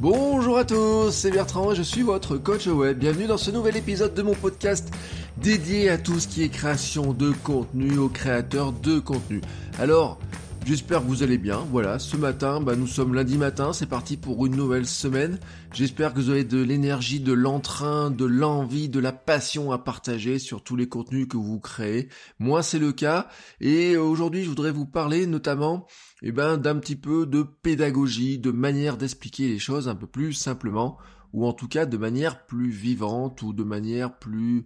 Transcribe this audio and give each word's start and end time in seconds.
Bonjour 0.00 0.58
à 0.58 0.64
tous, 0.64 1.12
c'est 1.12 1.30
Bertrand 1.30 1.70
et 1.70 1.76
je 1.76 1.82
suis 1.82 2.02
votre 2.02 2.36
coach 2.36 2.66
web. 2.66 2.98
Bienvenue 2.98 3.26
dans 3.26 3.38
ce 3.38 3.52
nouvel 3.52 3.76
épisode 3.76 4.12
de 4.12 4.22
mon 4.22 4.34
podcast 4.34 4.92
dédié 5.36 5.88
à 5.88 5.98
tout 5.98 6.18
ce 6.18 6.26
qui 6.26 6.42
est 6.42 6.48
création 6.48 7.12
de 7.12 7.32
contenu, 7.44 7.96
aux 7.98 8.08
créateurs 8.08 8.72
de 8.72 8.98
contenu. 8.98 9.40
Alors, 9.78 10.18
J'espère 10.66 11.02
que 11.02 11.08
vous 11.08 11.22
allez 11.22 11.36
bien. 11.36 11.58
Voilà, 11.70 11.98
ce 11.98 12.16
matin, 12.16 12.58
bah, 12.58 12.74
nous 12.74 12.86
sommes 12.86 13.12
lundi 13.12 13.36
matin, 13.36 13.74
c'est 13.74 13.86
parti 13.86 14.16
pour 14.16 14.46
une 14.46 14.56
nouvelle 14.56 14.86
semaine. 14.86 15.38
J'espère 15.74 16.14
que 16.14 16.20
vous 16.20 16.30
avez 16.30 16.44
de 16.44 16.62
l'énergie, 16.62 17.20
de 17.20 17.34
l'entrain, 17.34 18.10
de 18.10 18.24
l'envie, 18.24 18.88
de 18.88 18.98
la 18.98 19.12
passion 19.12 19.72
à 19.72 19.78
partager 19.78 20.38
sur 20.38 20.64
tous 20.64 20.74
les 20.74 20.88
contenus 20.88 21.28
que 21.28 21.36
vous 21.36 21.60
créez. 21.60 22.08
Moi, 22.38 22.62
c'est 22.62 22.78
le 22.78 22.92
cas. 22.92 23.28
Et 23.60 23.98
aujourd'hui, 23.98 24.42
je 24.42 24.48
voudrais 24.48 24.70
vous 24.70 24.86
parler 24.86 25.26
notamment 25.26 25.86
eh 26.22 26.32
ben, 26.32 26.56
d'un 26.56 26.76
petit 26.76 26.96
peu 26.96 27.26
de 27.26 27.42
pédagogie, 27.42 28.38
de 28.38 28.50
manière 28.50 28.96
d'expliquer 28.96 29.48
les 29.48 29.58
choses 29.58 29.86
un 29.86 29.94
peu 29.94 30.06
plus 30.06 30.32
simplement, 30.32 30.96
ou 31.34 31.46
en 31.46 31.52
tout 31.52 31.68
cas 31.68 31.84
de 31.84 31.98
manière 31.98 32.46
plus 32.46 32.70
vivante, 32.70 33.42
ou 33.42 33.52
de 33.52 33.64
manière 33.64 34.18
plus 34.18 34.64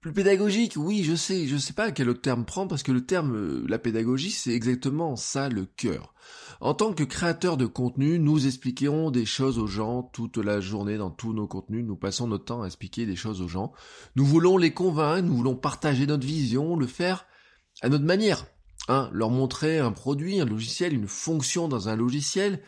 plus 0.00 0.12
pédagogique, 0.12 0.74
oui, 0.76 1.04
je 1.04 1.14
sais, 1.14 1.46
je 1.46 1.58
sais 1.58 1.74
pas 1.74 1.92
quel 1.92 2.08
autre 2.08 2.22
terme 2.22 2.46
prendre 2.46 2.68
parce 2.68 2.82
que 2.82 2.92
le 2.92 3.04
terme 3.04 3.36
euh, 3.36 3.64
la 3.68 3.78
pédagogie, 3.78 4.30
c'est 4.30 4.52
exactement 4.52 5.14
ça 5.14 5.50
le 5.50 5.66
cœur. 5.66 6.14
En 6.62 6.72
tant 6.72 6.94
que 6.94 7.04
créateur 7.04 7.58
de 7.58 7.66
contenu, 7.66 8.18
nous 8.18 8.46
expliquons 8.46 9.10
des 9.10 9.26
choses 9.26 9.58
aux 9.58 9.66
gens 9.66 10.02
toute 10.02 10.38
la 10.38 10.60
journée 10.60 10.96
dans 10.96 11.10
tous 11.10 11.34
nos 11.34 11.46
contenus, 11.46 11.84
nous 11.84 11.96
passons 11.96 12.28
notre 12.28 12.46
temps 12.46 12.62
à 12.62 12.66
expliquer 12.66 13.04
des 13.04 13.16
choses 13.16 13.42
aux 13.42 13.48
gens. 13.48 13.72
Nous 14.16 14.24
voulons 14.24 14.56
les 14.56 14.72
convaincre, 14.72 15.28
nous 15.28 15.36
voulons 15.36 15.56
partager 15.56 16.06
notre 16.06 16.26
vision, 16.26 16.76
le 16.76 16.86
faire 16.86 17.26
à 17.82 17.90
notre 17.90 18.04
manière. 18.04 18.46
Hein, 18.88 19.10
leur 19.12 19.28
montrer 19.28 19.78
un 19.78 19.92
produit, 19.92 20.40
un 20.40 20.46
logiciel, 20.46 20.94
une 20.94 21.06
fonction 21.06 21.68
dans 21.68 21.90
un 21.90 21.96
logiciel, 21.96 22.62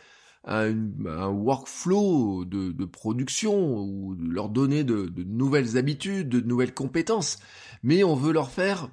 un, 0.45 1.27
workflow 1.27 2.45
de, 2.45 2.85
production 2.85 3.77
ou 3.77 4.15
leur 4.15 4.49
donner 4.49 4.83
de, 4.83 5.11
nouvelles 5.25 5.77
habitudes, 5.77 6.29
de 6.29 6.41
nouvelles 6.41 6.73
compétences, 6.73 7.39
mais 7.81 8.03
on 8.03 8.15
veut 8.15 8.33
leur 8.33 8.51
faire 8.51 8.89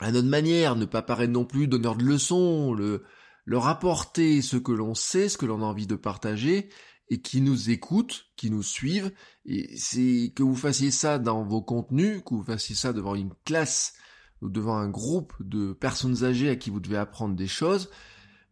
à 0.00 0.10
notre 0.10 0.28
manière, 0.28 0.76
ne 0.76 0.86
pas 0.86 1.02
paraître 1.02 1.32
non 1.32 1.44
plus 1.44 1.68
donneur 1.68 1.96
de 1.96 2.04
leçons, 2.04 2.74
le, 2.74 3.04
leur 3.44 3.68
apporter 3.68 4.42
ce 4.42 4.56
que 4.56 4.72
l'on 4.72 4.94
sait, 4.94 5.28
ce 5.28 5.38
que 5.38 5.46
l'on 5.46 5.62
a 5.62 5.66
envie 5.66 5.86
de 5.86 5.96
partager, 5.96 6.68
et 7.10 7.20
qui 7.20 7.40
nous 7.40 7.70
écoutent, 7.70 8.26
qui 8.36 8.50
nous 8.50 8.62
suivent, 8.62 9.12
et 9.44 9.76
c'est 9.76 10.32
que 10.34 10.42
vous 10.42 10.56
fassiez 10.56 10.90
ça 10.90 11.18
dans 11.18 11.44
vos 11.44 11.62
contenus, 11.62 12.22
que 12.24 12.34
vous 12.34 12.44
fassiez 12.44 12.74
ça 12.74 12.92
devant 12.92 13.14
une 13.14 13.34
classe 13.44 13.94
ou 14.40 14.48
devant 14.48 14.76
un 14.76 14.88
groupe 14.88 15.34
de 15.40 15.72
personnes 15.74 16.24
âgées 16.24 16.50
à 16.50 16.56
qui 16.56 16.70
vous 16.70 16.80
devez 16.80 16.96
apprendre 16.96 17.36
des 17.36 17.46
choses, 17.46 17.90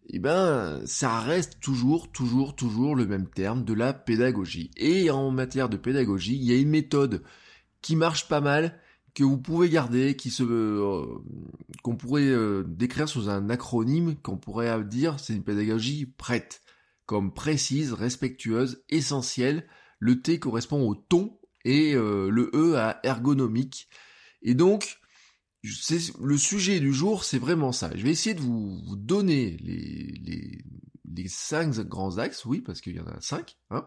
eh 0.09 0.19
ben, 0.19 0.83
ça 0.85 1.21
reste 1.21 1.61
toujours, 1.61 2.11
toujours, 2.11 2.57
toujours 2.57 2.97
le 2.97 3.07
même 3.07 3.29
terme 3.29 3.65
de 3.65 3.73
la 3.73 3.93
pédagogie. 3.93 4.71
Et 4.77 5.11
en 5.11 5.31
matière 5.31 5.69
de 5.69 5.77
pédagogie, 5.77 6.37
il 6.37 6.45
y 6.45 6.53
a 6.53 6.59
une 6.59 6.71
méthode 6.71 7.23
qui 7.81 7.97
marche 7.97 8.29
pas 8.29 8.41
mal, 8.41 8.79
que 9.15 9.25
vous 9.25 9.39
pouvez 9.39 9.69
garder, 9.69 10.17
qui 10.17 10.31
se, 10.31 10.43
euh, 10.43 11.05
qu'on 11.83 11.97
pourrait 11.97 12.23
euh, 12.23 12.65
décrire 12.67 13.09
sous 13.09 13.29
un 13.29 13.51
acronyme, 13.51 14.17
qu'on 14.17 14.39
pourrait 14.39 14.85
dire, 14.85 15.21
c'est 15.21 15.35
une 15.35 15.45
pédagogie 15.45 16.07
prête, 16.07 16.63
comme 17.07 17.33
précise, 17.33 17.93
respectueuse, 17.93 18.83
essentielle. 18.89 19.67
Le 19.99 20.21
T 20.21 20.39
correspond 20.39 20.89
au 20.89 20.95
ton 20.95 21.39
et 21.65 21.95
euh, 21.95 22.31
le 22.31 22.51
E 22.55 22.77
à 22.77 23.01
ergonomique. 23.05 23.89
Et 24.43 24.55
donc, 24.55 24.99
le 25.63 26.37
sujet 26.37 26.81
du 26.81 26.93
jour, 26.93 27.25
c'est 27.25 27.39
vraiment 27.39 27.73
ça. 27.73 27.91
Je 27.95 28.03
vais 28.03 28.11
essayer 28.11 28.35
de 28.35 28.41
vous, 28.41 28.81
donner 28.97 29.57
les, 29.61 31.29
cinq 31.29 31.79
grands 31.81 32.19
axes, 32.19 32.45
oui, 32.45 32.61
parce 32.61 32.81
qu'il 32.81 32.97
y 32.97 33.01
en 33.01 33.07
a 33.07 33.21
cinq, 33.21 33.57
hein, 33.71 33.87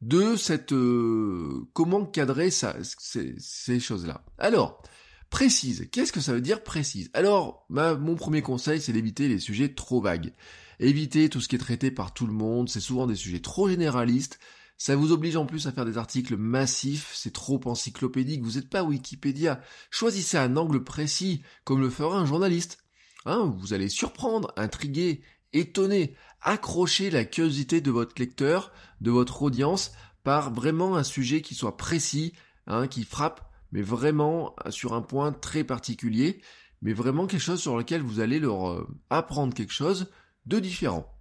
de 0.00 0.34
cette 0.36 0.72
euh, 0.72 1.68
comment 1.74 2.06
cadrer 2.06 2.50
ces 2.50 3.80
choses-là. 3.80 4.24
Alors, 4.38 4.82
précise. 5.30 5.88
Qu'est-ce 5.90 6.12
que 6.12 6.20
ça 6.20 6.32
veut 6.32 6.40
dire 6.40 6.62
précise? 6.62 7.10
Alors, 7.12 7.66
mon 7.68 8.14
premier 8.14 8.40
conseil, 8.40 8.80
c'est 8.80 8.92
d'éviter 8.92 9.28
les 9.28 9.40
sujets 9.40 9.74
trop 9.74 10.00
vagues. 10.00 10.32
Éviter 10.80 11.28
tout 11.28 11.40
ce 11.40 11.48
qui 11.48 11.56
est 11.56 11.58
traité 11.58 11.90
par 11.90 12.14
tout 12.14 12.26
le 12.26 12.32
monde. 12.32 12.68
C'est 12.68 12.80
souvent 12.80 13.06
des 13.06 13.14
sujets 13.14 13.40
trop 13.40 13.68
généralistes. 13.68 14.38
Ça 14.76 14.96
vous 14.96 15.12
oblige 15.12 15.36
en 15.36 15.46
plus 15.46 15.66
à 15.66 15.72
faire 15.72 15.84
des 15.84 15.98
articles 15.98 16.36
massifs, 16.36 17.12
c'est 17.14 17.32
trop 17.32 17.60
encyclopédique, 17.64 18.42
vous 18.42 18.52
n'êtes 18.52 18.68
pas 18.68 18.82
Wikipédia. 18.82 19.60
Choisissez 19.90 20.36
un 20.36 20.56
angle 20.56 20.82
précis, 20.82 21.42
comme 21.64 21.80
le 21.80 21.90
fera 21.90 22.18
un 22.18 22.26
journaliste. 22.26 22.84
Hein, 23.24 23.54
vous 23.58 23.72
allez 23.72 23.88
surprendre, 23.88 24.52
intriguer, 24.56 25.22
étonner, 25.52 26.16
accrocher 26.42 27.10
la 27.10 27.24
curiosité 27.24 27.80
de 27.80 27.90
votre 27.90 28.14
lecteur, 28.18 28.72
de 29.00 29.10
votre 29.10 29.42
audience, 29.42 29.92
par 30.24 30.52
vraiment 30.52 30.96
un 30.96 31.04
sujet 31.04 31.40
qui 31.40 31.54
soit 31.54 31.76
précis, 31.76 32.32
hein, 32.66 32.88
qui 32.88 33.04
frappe, 33.04 33.50
mais 33.72 33.82
vraiment 33.82 34.54
sur 34.70 34.94
un 34.94 35.02
point 35.02 35.32
très 35.32 35.64
particulier, 35.64 36.42
mais 36.82 36.92
vraiment 36.92 37.26
quelque 37.26 37.40
chose 37.40 37.60
sur 37.60 37.76
lequel 37.76 38.02
vous 38.02 38.20
allez 38.20 38.40
leur 38.40 38.70
euh, 38.70 38.88
apprendre 39.10 39.54
quelque 39.54 39.72
chose 39.72 40.10
de 40.46 40.58
différent. 40.58 41.13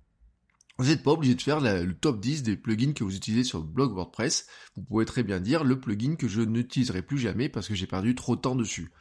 Vous 0.79 0.85
n'êtes 0.85 1.03
pas 1.03 1.11
obligé 1.11 1.35
de 1.35 1.41
faire 1.41 1.59
le 1.59 1.93
top 1.93 2.19
10 2.19 2.41
des 2.41 2.57
plugins 2.57 2.93
que 2.93 3.03
vous 3.03 3.15
utilisez 3.15 3.43
sur 3.43 3.59
le 3.59 3.65
blog 3.65 3.93
WordPress. 3.93 4.47
Vous 4.75 4.81
pouvez 4.81 5.05
très 5.05 5.21
bien 5.21 5.39
dire 5.39 5.63
le 5.63 5.79
plugin 5.79 6.15
que 6.15 6.27
je 6.27 6.41
n'utiliserai 6.41 7.03
plus 7.03 7.19
jamais 7.19 7.47
parce 7.47 7.67
que 7.67 7.75
j'ai 7.75 7.85
perdu 7.85 8.15
trop 8.15 8.35
de 8.35 8.41
temps 8.41 8.55
dessus. 8.55 8.91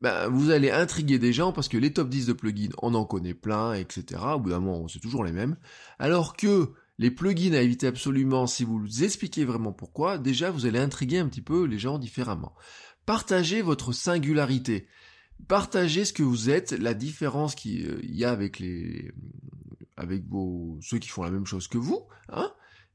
Ben, 0.00 0.28
vous 0.28 0.50
allez 0.50 0.70
intriguer 0.70 1.18
des 1.18 1.34
gens 1.34 1.52
parce 1.52 1.68
que 1.68 1.76
les 1.76 1.92
top 1.92 2.08
10 2.08 2.26
de 2.26 2.32
plugins, 2.32 2.72
on 2.80 2.94
en 2.94 3.04
connaît 3.04 3.34
plein, 3.34 3.74
etc. 3.74 4.22
Au 4.34 4.38
bout 4.38 4.48
d'un 4.48 4.60
moment, 4.60 4.88
c'est 4.88 4.98
toujours 4.98 5.24
les 5.24 5.32
mêmes. 5.32 5.58
Alors 5.98 6.36
que 6.36 6.72
les 6.98 7.10
plugins 7.10 7.52
à 7.52 7.60
éviter 7.60 7.86
absolument, 7.86 8.46
si 8.46 8.64
vous 8.64 9.04
expliquez 9.04 9.44
vraiment 9.44 9.72
pourquoi, 9.72 10.16
déjà 10.16 10.50
vous 10.50 10.64
allez 10.64 10.78
intriguer 10.78 11.18
un 11.18 11.28
petit 11.28 11.42
peu 11.42 11.64
les 11.64 11.78
gens 11.78 11.98
différemment. 11.98 12.54
Partagez 13.04 13.60
votre 13.60 13.92
singularité. 13.92 14.86
Partagez 15.48 16.06
ce 16.06 16.14
que 16.14 16.22
vous 16.22 16.48
êtes, 16.48 16.72
la 16.72 16.94
différence 16.94 17.54
qu'il 17.54 18.00
y 18.04 18.24
a 18.24 18.30
avec 18.30 18.58
les, 18.58 19.10
avec 20.00 20.26
vos 20.26 20.78
ceux 20.80 20.98
qui 20.98 21.08
font 21.08 21.22
la 21.22 21.30
même 21.30 21.46
chose 21.46 21.68
que 21.68 21.76
vous, 21.76 22.06
hein, 22.30 22.50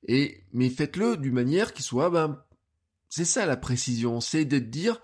et 0.07 0.43
mais 0.53 0.69
faites-le 0.69 1.17
d'une 1.17 1.33
manière 1.33 1.71
qui 1.73 1.83
soit, 1.83 2.09
ben, 2.09 2.43
c'est 3.09 3.25
ça 3.25 3.45
la 3.45 3.57
précision, 3.57 4.19
c'est 4.21 4.43
de 4.43 4.57
dire, 4.57 4.99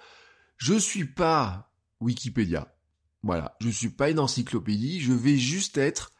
je 0.58 0.74
suis 0.74 1.06
pas 1.06 1.72
Wikipédia, 2.00 2.76
voilà, 3.22 3.56
je 3.62 3.70
suis 3.70 3.90
pas 3.90 4.10
une 4.10 4.20
encyclopédie, 4.20 5.00
je 5.00 5.14
vais 5.14 5.38
juste 5.38 5.78
être 5.78 6.12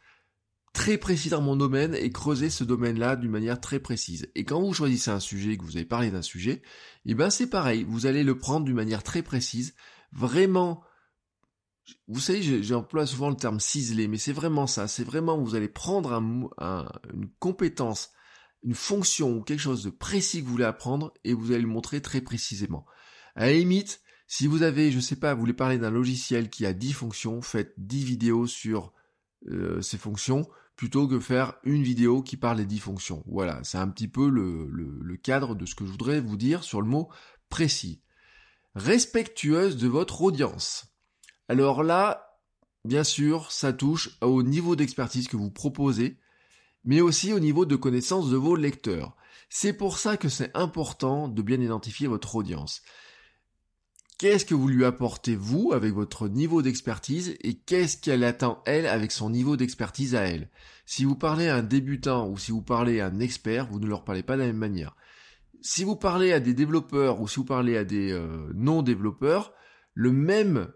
très 0.72 0.98
précis 0.98 1.30
dans 1.30 1.42
mon 1.42 1.56
domaine 1.56 1.96
et 1.96 2.12
creuser 2.12 2.48
ce 2.48 2.62
domaine-là 2.62 3.16
d'une 3.16 3.30
manière 3.30 3.60
très 3.60 3.80
précise. 3.80 4.28
Et 4.36 4.44
quand 4.44 4.62
vous 4.62 4.72
choisissez 4.72 5.10
un 5.10 5.20
sujet, 5.20 5.56
que 5.56 5.64
vous 5.64 5.76
avez 5.76 5.84
parlé 5.84 6.12
d'un 6.12 6.22
sujet, 6.22 6.52
et 6.52 6.62
eh 7.06 7.14
ben 7.14 7.28
c'est 7.28 7.50
pareil, 7.50 7.84
vous 7.88 8.06
allez 8.06 8.22
le 8.22 8.38
prendre 8.38 8.64
d'une 8.64 8.76
manière 8.76 9.02
très 9.02 9.22
précise, 9.22 9.74
vraiment 10.12 10.84
vous 12.08 12.20
savez, 12.20 12.62
j'emploie 12.62 13.06
souvent 13.06 13.30
le 13.30 13.36
terme 13.36 13.60
ciselé, 13.60 14.08
mais 14.08 14.18
c'est 14.18 14.32
vraiment 14.32 14.66
ça. 14.66 14.88
C'est 14.88 15.04
vraiment, 15.04 15.38
vous 15.38 15.54
allez 15.54 15.68
prendre 15.68 16.12
une 16.12 17.28
compétence, 17.38 18.10
une 18.62 18.74
fonction 18.74 19.36
ou 19.36 19.42
quelque 19.42 19.60
chose 19.60 19.84
de 19.84 19.90
précis 19.90 20.40
que 20.40 20.46
vous 20.46 20.52
voulez 20.52 20.64
apprendre 20.64 21.12
et 21.24 21.34
vous 21.34 21.52
allez 21.52 21.62
le 21.62 21.68
montrer 21.68 22.00
très 22.00 22.20
précisément. 22.20 22.86
À 23.34 23.46
la 23.46 23.52
limite, 23.52 24.02
si 24.26 24.46
vous 24.46 24.62
avez, 24.62 24.92
je 24.92 25.00
sais 25.00 25.16
pas, 25.16 25.34
vous 25.34 25.40
voulez 25.40 25.52
parler 25.52 25.78
d'un 25.78 25.90
logiciel 25.90 26.50
qui 26.50 26.66
a 26.66 26.72
10 26.72 26.92
fonctions, 26.92 27.42
faites 27.42 27.74
10 27.78 28.04
vidéos 28.04 28.46
sur 28.46 28.92
euh, 29.48 29.80
ces 29.80 29.98
fonctions 29.98 30.48
plutôt 30.76 31.06
que 31.06 31.20
faire 31.20 31.54
une 31.64 31.82
vidéo 31.82 32.22
qui 32.22 32.36
parle 32.36 32.58
des 32.58 32.66
10 32.66 32.78
fonctions. 32.78 33.22
Voilà, 33.26 33.62
c'est 33.62 33.78
un 33.78 33.88
petit 33.88 34.08
peu 34.08 34.28
le 34.30 35.16
cadre 35.16 35.54
de 35.54 35.66
ce 35.66 35.74
que 35.74 35.84
je 35.84 35.90
voudrais 35.90 36.20
vous 36.20 36.36
dire 36.36 36.64
sur 36.64 36.80
le 36.80 36.88
mot 36.88 37.10
précis. 37.48 38.02
Respectueuse 38.74 39.76
de 39.76 39.86
votre 39.86 40.22
audience. 40.22 40.91
Alors 41.52 41.82
là, 41.82 42.38
bien 42.86 43.04
sûr, 43.04 43.52
ça 43.52 43.74
touche 43.74 44.16
au 44.22 44.42
niveau 44.42 44.74
d'expertise 44.74 45.28
que 45.28 45.36
vous 45.36 45.50
proposez, 45.50 46.16
mais 46.86 47.02
aussi 47.02 47.34
au 47.34 47.40
niveau 47.40 47.66
de 47.66 47.76
connaissance 47.76 48.30
de 48.30 48.38
vos 48.38 48.56
lecteurs. 48.56 49.14
C'est 49.50 49.74
pour 49.74 49.98
ça 49.98 50.16
que 50.16 50.30
c'est 50.30 50.50
important 50.56 51.28
de 51.28 51.42
bien 51.42 51.60
identifier 51.60 52.06
votre 52.06 52.36
audience. 52.36 52.80
Qu'est-ce 54.16 54.46
que 54.46 54.54
vous 54.54 54.66
lui 54.66 54.86
apportez 54.86 55.36
vous 55.36 55.72
avec 55.74 55.92
votre 55.92 56.26
niveau 56.26 56.62
d'expertise 56.62 57.36
et 57.42 57.52
qu'est-ce 57.52 57.98
qu'elle 57.98 58.24
attend 58.24 58.62
elle 58.64 58.86
avec 58.86 59.12
son 59.12 59.28
niveau 59.28 59.58
d'expertise 59.58 60.14
à 60.14 60.22
elle? 60.22 60.48
Si 60.86 61.04
vous 61.04 61.16
parlez 61.16 61.48
à 61.48 61.56
un 61.56 61.62
débutant 61.62 62.30
ou 62.30 62.38
si 62.38 62.50
vous 62.50 62.62
parlez 62.62 63.00
à 63.00 63.08
un 63.08 63.20
expert, 63.20 63.66
vous 63.66 63.78
ne 63.78 63.88
leur 63.88 64.04
parlez 64.04 64.22
pas 64.22 64.36
de 64.36 64.40
la 64.40 64.46
même 64.46 64.56
manière. 64.56 64.96
Si 65.60 65.84
vous 65.84 65.96
parlez 65.96 66.32
à 66.32 66.40
des 66.40 66.54
développeurs 66.54 67.20
ou 67.20 67.28
si 67.28 67.36
vous 67.36 67.44
parlez 67.44 67.76
à 67.76 67.84
des 67.84 68.10
euh, 68.10 68.50
non-développeurs, 68.54 69.52
le 69.92 70.12
même 70.12 70.72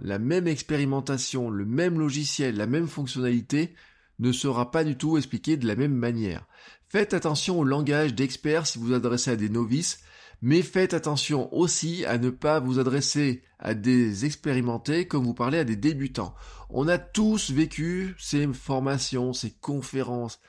la 0.00 0.18
même 0.18 0.48
expérimentation, 0.48 1.50
le 1.50 1.64
même 1.64 1.98
logiciel, 1.98 2.56
la 2.56 2.66
même 2.66 2.88
fonctionnalité 2.88 3.74
ne 4.18 4.32
sera 4.32 4.70
pas 4.70 4.84
du 4.84 4.96
tout 4.96 5.16
expliqué 5.16 5.56
de 5.56 5.66
la 5.66 5.76
même 5.76 5.94
manière. 5.94 6.46
Faites 6.84 7.14
attention 7.14 7.60
au 7.60 7.64
langage 7.64 8.14
d'experts 8.14 8.66
si 8.66 8.78
vous 8.78 8.86
vous 8.86 8.94
adressez 8.94 9.30
à 9.30 9.36
des 9.36 9.48
novices, 9.48 10.00
mais 10.42 10.62
faites 10.62 10.94
attention 10.94 11.52
aussi 11.54 12.04
à 12.04 12.18
ne 12.18 12.30
pas 12.30 12.60
vous 12.60 12.78
adresser 12.78 13.42
à 13.58 13.74
des 13.74 14.24
expérimentés 14.24 15.06
comme 15.06 15.24
vous 15.24 15.34
parlez 15.34 15.58
à 15.58 15.64
des 15.64 15.76
débutants. 15.76 16.34
On 16.68 16.88
a 16.88 16.98
tous 16.98 17.50
vécu 17.50 18.14
ces 18.18 18.46
formations, 18.52 19.32
ces 19.32 19.52
conférences, 19.52 20.40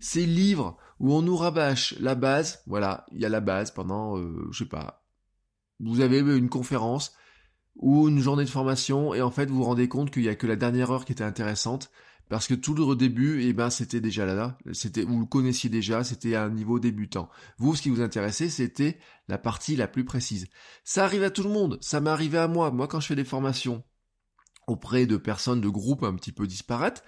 ces 0.00 0.26
livres 0.26 0.78
où 0.98 1.12
on 1.12 1.22
nous 1.22 1.36
rabâche 1.36 1.94
la 2.00 2.14
base, 2.14 2.62
voilà, 2.66 3.04
il 3.12 3.20
y 3.20 3.26
a 3.26 3.28
la 3.28 3.40
base 3.40 3.70
pendant, 3.70 4.16
euh, 4.16 4.48
je 4.50 4.64
sais 4.64 4.68
pas, 4.68 5.04
vous 5.80 6.00
avez 6.00 6.18
une 6.18 6.48
conférence 6.48 7.14
ou 7.76 8.08
une 8.08 8.20
journée 8.20 8.44
de 8.44 8.50
formation 8.50 9.14
et 9.14 9.22
en 9.22 9.30
fait 9.30 9.46
vous 9.46 9.56
vous 9.56 9.64
rendez 9.64 9.88
compte 9.88 10.10
qu'il 10.10 10.22
y 10.22 10.28
a 10.28 10.34
que 10.34 10.46
la 10.46 10.56
dernière 10.56 10.90
heure 10.90 11.04
qui 11.04 11.12
était 11.12 11.24
intéressante 11.24 11.90
parce 12.32 12.46
que 12.46 12.54
tout 12.54 12.72
le 12.72 12.96
début, 12.96 13.42
eh 13.42 13.52
ben, 13.52 13.68
c'était 13.68 14.00
déjà 14.00 14.24
là, 14.24 14.56
c'était, 14.72 15.02
vous 15.02 15.20
le 15.20 15.26
connaissiez 15.26 15.68
déjà, 15.68 16.02
c'était 16.02 16.34
à 16.34 16.44
un 16.44 16.48
niveau 16.48 16.78
débutant. 16.78 17.28
Vous, 17.58 17.76
ce 17.76 17.82
qui 17.82 17.90
vous 17.90 18.00
intéressait, 18.00 18.48
c'était 18.48 18.98
la 19.28 19.36
partie 19.36 19.76
la 19.76 19.86
plus 19.86 20.06
précise. 20.06 20.46
Ça 20.82 21.04
arrive 21.04 21.24
à 21.24 21.30
tout 21.30 21.42
le 21.42 21.50
monde, 21.50 21.76
ça 21.82 22.00
m'est 22.00 22.08
arrivé 22.08 22.38
à 22.38 22.48
moi. 22.48 22.70
Moi, 22.70 22.88
quand 22.88 23.00
je 23.00 23.08
fais 23.08 23.16
des 23.16 23.24
formations 23.24 23.84
auprès 24.66 25.04
de 25.04 25.18
personnes 25.18 25.60
de 25.60 25.68
groupes 25.68 26.04
un 26.04 26.14
petit 26.14 26.32
peu 26.32 26.46
disparates, 26.46 27.04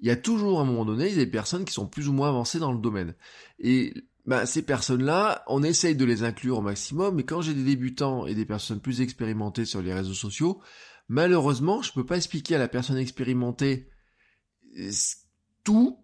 il 0.00 0.06
y 0.06 0.10
a 0.10 0.16
toujours 0.16 0.58
à 0.58 0.62
un 0.62 0.64
moment 0.64 0.86
donné 0.86 1.14
des 1.14 1.26
personnes 1.26 1.66
qui 1.66 1.74
sont 1.74 1.86
plus 1.86 2.08
ou 2.08 2.14
moins 2.14 2.30
avancées 2.30 2.58
dans 2.58 2.72
le 2.72 2.80
domaine. 2.80 3.14
Et 3.58 3.92
bah, 4.24 4.46
ces 4.46 4.62
personnes-là, 4.62 5.42
on 5.48 5.62
essaye 5.62 5.96
de 5.96 6.04
les 6.04 6.22
inclure 6.22 6.58
au 6.58 6.62
maximum, 6.62 7.16
mais 7.16 7.24
quand 7.24 7.42
j'ai 7.42 7.54
des 7.54 7.64
débutants 7.64 8.26
et 8.26 8.34
des 8.34 8.44
personnes 8.44 8.80
plus 8.80 9.00
expérimentées 9.00 9.64
sur 9.64 9.82
les 9.82 9.92
réseaux 9.92 10.14
sociaux, 10.14 10.60
malheureusement, 11.08 11.82
je 11.82 11.92
peux 11.92 12.06
pas 12.06 12.16
expliquer 12.16 12.54
à 12.54 12.58
la 12.58 12.68
personne 12.68 12.98
expérimentée 12.98 13.88
tout 15.64 15.98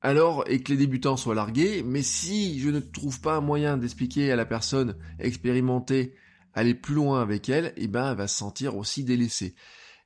alors 0.00 0.44
et 0.48 0.62
que 0.62 0.72
les 0.72 0.78
débutants 0.78 1.18
soient 1.18 1.34
largués, 1.34 1.82
mais 1.82 2.02
si 2.02 2.58
je 2.60 2.70
ne 2.70 2.80
trouve 2.80 3.20
pas 3.20 3.36
un 3.36 3.40
moyen 3.40 3.76
d'expliquer 3.76 4.32
à 4.32 4.36
la 4.36 4.46
personne 4.46 4.96
expérimentée 5.18 6.14
aller 6.54 6.74
plus 6.74 6.94
loin 6.94 7.20
avec 7.20 7.48
elle, 7.48 7.74
eh 7.76 7.86
ben 7.86 8.10
elle 8.10 8.16
va 8.16 8.26
se 8.26 8.38
sentir 8.38 8.76
aussi 8.76 9.04
délaissée. 9.04 9.54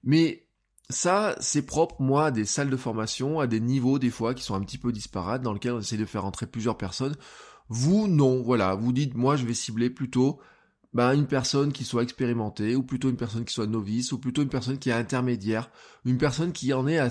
Mais 0.02 0.43
ça, 0.90 1.36
c'est 1.40 1.64
propre, 1.66 1.96
moi, 2.00 2.26
à 2.26 2.30
des 2.30 2.44
salles 2.44 2.70
de 2.70 2.76
formation, 2.76 3.40
à 3.40 3.46
des 3.46 3.60
niveaux, 3.60 3.98
des 3.98 4.10
fois, 4.10 4.34
qui 4.34 4.42
sont 4.42 4.54
un 4.54 4.60
petit 4.60 4.78
peu 4.78 4.92
disparates, 4.92 5.42
dans 5.42 5.52
lesquels 5.52 5.72
on 5.72 5.80
essaie 5.80 5.96
de 5.96 6.04
faire 6.04 6.24
entrer 6.24 6.46
plusieurs 6.46 6.76
personnes. 6.76 7.16
Vous, 7.68 8.06
non, 8.08 8.42
voilà, 8.42 8.74
vous 8.74 8.92
dites, 8.92 9.14
moi, 9.14 9.36
je 9.36 9.46
vais 9.46 9.54
cibler 9.54 9.88
plutôt 9.90 10.40
ben, 10.92 11.12
une 11.12 11.26
personne 11.26 11.72
qui 11.72 11.84
soit 11.84 12.02
expérimentée, 12.02 12.76
ou 12.76 12.82
plutôt 12.82 13.08
une 13.08 13.16
personne 13.16 13.44
qui 13.44 13.54
soit 13.54 13.66
novice, 13.66 14.12
ou 14.12 14.18
plutôt 14.18 14.42
une 14.42 14.48
personne 14.48 14.78
qui 14.78 14.90
est 14.90 14.92
intermédiaire, 14.92 15.70
une 16.04 16.18
personne 16.18 16.52
qui 16.52 16.72
en 16.72 16.86
est 16.86 16.98
à 16.98 17.08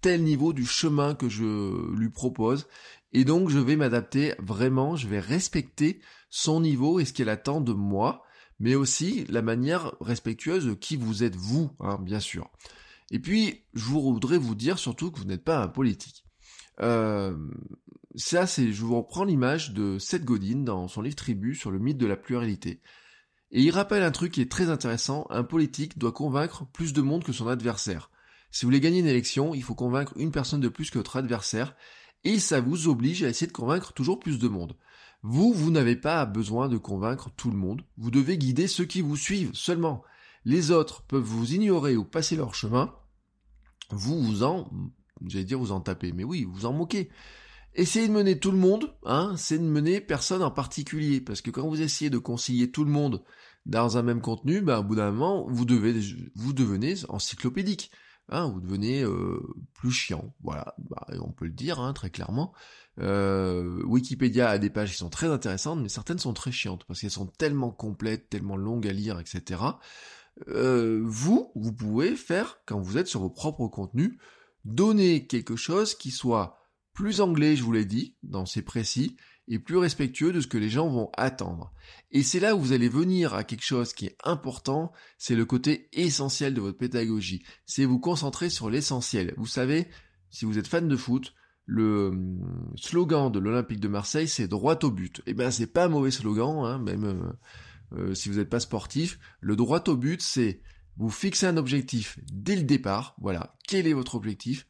tel 0.00 0.22
niveau 0.22 0.52
du 0.52 0.64
chemin 0.64 1.14
que 1.14 1.28
je 1.28 1.92
lui 1.94 2.10
propose. 2.10 2.66
Et 3.12 3.24
donc 3.24 3.48
je 3.48 3.58
vais 3.58 3.76
m'adapter 3.76 4.34
vraiment, 4.38 4.96
je 4.96 5.08
vais 5.08 5.20
respecter 5.20 6.00
son 6.28 6.60
niveau 6.60 7.00
et 7.00 7.04
ce 7.04 7.12
qu'elle 7.12 7.28
attend 7.28 7.60
de 7.60 7.72
moi, 7.72 8.22
mais 8.58 8.74
aussi 8.74 9.24
la 9.28 9.42
manière 9.42 9.92
respectueuse 10.00 10.66
de 10.66 10.74
qui 10.74 10.96
vous 10.96 11.24
êtes 11.24 11.36
vous, 11.36 11.70
hein, 11.80 11.98
bien 12.00 12.20
sûr. 12.20 12.50
Et 13.10 13.18
puis, 13.18 13.64
je 13.74 13.84
voudrais 13.84 14.38
vous 14.38 14.54
dire 14.54 14.78
surtout 14.78 15.10
que 15.10 15.18
vous 15.18 15.24
n'êtes 15.24 15.44
pas 15.44 15.62
un 15.62 15.68
politique. 15.68 16.24
Euh, 16.80 17.36
ça, 18.16 18.46
c'est, 18.46 18.72
je 18.72 18.82
vous 18.82 18.96
reprends 18.96 19.24
l'image 19.24 19.72
de 19.72 19.98
Seth 19.98 20.24
Godin 20.24 20.58
dans 20.58 20.88
son 20.88 21.02
livre 21.02 21.16
Tribu 21.16 21.54
sur 21.54 21.70
le 21.70 21.78
mythe 21.78 21.98
de 21.98 22.06
la 22.06 22.16
pluralité. 22.16 22.80
Et 23.52 23.62
il 23.62 23.70
rappelle 23.70 24.02
un 24.02 24.10
truc 24.10 24.32
qui 24.32 24.40
est 24.40 24.50
très 24.50 24.70
intéressant, 24.70 25.26
un 25.30 25.44
politique 25.44 25.98
doit 25.98 26.12
convaincre 26.12 26.66
plus 26.72 26.92
de 26.92 27.02
monde 27.02 27.24
que 27.24 27.32
son 27.32 27.46
adversaire. 27.46 28.10
Si 28.50 28.64
vous 28.64 28.68
voulez 28.68 28.80
gagner 28.80 29.00
une 29.00 29.06
élection, 29.06 29.54
il 29.54 29.62
faut 29.62 29.74
convaincre 29.74 30.14
une 30.16 30.32
personne 30.32 30.60
de 30.60 30.68
plus 30.68 30.90
que 30.90 30.98
votre 30.98 31.16
adversaire, 31.16 31.76
et 32.24 32.38
ça 32.38 32.60
vous 32.60 32.88
oblige 32.88 33.22
à 33.22 33.28
essayer 33.28 33.46
de 33.46 33.52
convaincre 33.52 33.92
toujours 33.92 34.18
plus 34.18 34.38
de 34.38 34.48
monde. 34.48 34.76
Vous, 35.22 35.52
vous 35.52 35.70
n'avez 35.70 35.96
pas 35.96 36.26
besoin 36.26 36.68
de 36.68 36.76
convaincre 36.76 37.30
tout 37.36 37.50
le 37.50 37.56
monde, 37.56 37.82
vous 37.98 38.10
devez 38.10 38.36
guider 38.36 38.66
ceux 38.66 38.84
qui 38.84 39.00
vous 39.00 39.16
suivent 39.16 39.54
seulement. 39.54 40.02
Les 40.46 40.70
autres 40.70 41.02
peuvent 41.02 41.24
vous 41.24 41.54
ignorer 41.54 41.96
ou 41.96 42.04
passer 42.04 42.36
leur 42.36 42.54
chemin, 42.54 42.94
vous 43.90 44.22
vous 44.22 44.44
en, 44.44 44.70
j'allais 45.26 45.44
dire 45.44 45.58
vous 45.58 45.72
en 45.72 45.80
tapez, 45.80 46.12
mais 46.12 46.22
oui, 46.22 46.46
vous 46.48 46.66
en 46.66 46.72
moquez. 46.72 47.10
Essayez 47.74 48.06
de 48.06 48.12
mener 48.12 48.38
tout 48.38 48.52
le 48.52 48.56
monde, 48.56 48.94
hein, 49.04 49.34
c'est 49.36 49.58
de 49.58 49.64
mener 49.64 50.00
personne 50.00 50.44
en 50.44 50.52
particulier, 50.52 51.20
parce 51.20 51.40
que 51.42 51.50
quand 51.50 51.68
vous 51.68 51.82
essayez 51.82 52.10
de 52.10 52.18
concilier 52.18 52.70
tout 52.70 52.84
le 52.84 52.92
monde 52.92 53.24
dans 53.66 53.98
un 53.98 54.02
même 54.02 54.20
contenu, 54.20 54.60
ben, 54.60 54.78
au 54.78 54.84
bout 54.84 54.94
d'un 54.94 55.10
moment, 55.10 55.48
vous 55.48 55.64
devez, 55.64 56.00
vous 56.36 56.52
devenez 56.52 56.94
encyclopédique. 57.08 57.90
Hein, 58.28 58.48
vous 58.48 58.60
devenez 58.60 59.02
euh, 59.02 59.40
plus 59.74 59.90
chiant. 59.90 60.32
Voilà, 60.42 60.74
bah, 60.78 61.06
on 61.20 61.32
peut 61.32 61.44
le 61.46 61.52
dire 61.52 61.80
hein, 61.80 61.92
très 61.92 62.10
clairement. 62.10 62.52
Euh, 62.98 63.82
Wikipédia 63.84 64.48
a 64.48 64.58
des 64.58 64.70
pages 64.70 64.92
qui 64.92 64.96
sont 64.96 65.10
très 65.10 65.28
intéressantes, 65.28 65.80
mais 65.80 65.88
certaines 65.88 66.18
sont 66.18 66.32
très 66.32 66.52
chiantes 66.52 66.84
parce 66.86 67.00
qu'elles 67.00 67.10
sont 67.10 67.26
tellement 67.26 67.70
complètes, 67.70 68.28
tellement 68.28 68.56
longues 68.56 68.86
à 68.86 68.92
lire, 68.92 69.20
etc. 69.20 69.60
Euh, 70.48 71.00
vous, 71.04 71.50
vous 71.54 71.72
pouvez 71.72 72.16
faire, 72.16 72.58
quand 72.66 72.80
vous 72.80 72.98
êtes 72.98 73.06
sur 73.06 73.20
vos 73.20 73.30
propres 73.30 73.68
contenus, 73.68 74.18
donner 74.64 75.26
quelque 75.26 75.56
chose 75.56 75.94
qui 75.94 76.10
soit 76.10 76.58
plus 76.92 77.20
anglais, 77.20 77.56
je 77.56 77.62
vous 77.62 77.72
l'ai 77.72 77.84
dit, 77.84 78.16
dans 78.22 78.46
ces 78.46 78.62
précis, 78.62 79.16
et 79.48 79.58
plus 79.58 79.76
respectueux 79.76 80.32
de 80.32 80.40
ce 80.40 80.46
que 80.46 80.58
les 80.58 80.68
gens 80.68 80.88
vont 80.88 81.10
attendre. 81.16 81.72
Et 82.10 82.22
c'est 82.22 82.40
là 82.40 82.56
où 82.56 82.60
vous 82.60 82.72
allez 82.72 82.88
venir 82.88 83.34
à 83.34 83.44
quelque 83.44 83.64
chose 83.64 83.92
qui 83.92 84.06
est 84.06 84.16
important, 84.24 84.92
c'est 85.18 85.36
le 85.36 85.44
côté 85.44 85.88
essentiel 85.92 86.52
de 86.52 86.60
votre 86.60 86.78
pédagogie. 86.78 87.44
C'est 87.64 87.84
vous 87.84 88.00
concentrer 88.00 88.50
sur 88.50 88.70
l'essentiel. 88.70 89.34
Vous 89.36 89.46
savez, 89.46 89.86
si 90.30 90.44
vous 90.44 90.58
êtes 90.58 90.66
fan 90.66 90.88
de 90.88 90.96
foot, 90.96 91.32
le 91.64 92.08
hum, 92.08 92.72
slogan 92.76 93.30
de 93.30 93.38
l'Olympique 93.38 93.80
de 93.80 93.88
Marseille, 93.88 94.28
c'est 94.28 94.48
droit 94.48 94.78
au 94.82 94.90
but. 94.90 95.22
Eh 95.26 95.34
ben, 95.34 95.50
c'est 95.50 95.72
pas 95.72 95.84
un 95.84 95.88
mauvais 95.88 96.10
slogan, 96.10 96.64
hein, 96.64 96.78
même 96.78 97.32
euh, 97.92 98.14
si 98.14 98.28
vous 98.28 98.36
n'êtes 98.38 98.50
pas 98.50 98.60
sportif. 98.60 99.18
Le 99.40 99.56
droit 99.56 99.82
au 99.88 99.96
but, 99.96 100.20
c'est 100.20 100.60
vous 100.96 101.10
fixer 101.10 101.46
un 101.46 101.56
objectif 101.56 102.18
dès 102.32 102.56
le 102.56 102.62
départ. 102.62 103.14
Voilà, 103.20 103.56
quel 103.66 103.86
est 103.86 103.92
votre 103.92 104.14
objectif? 104.14 104.66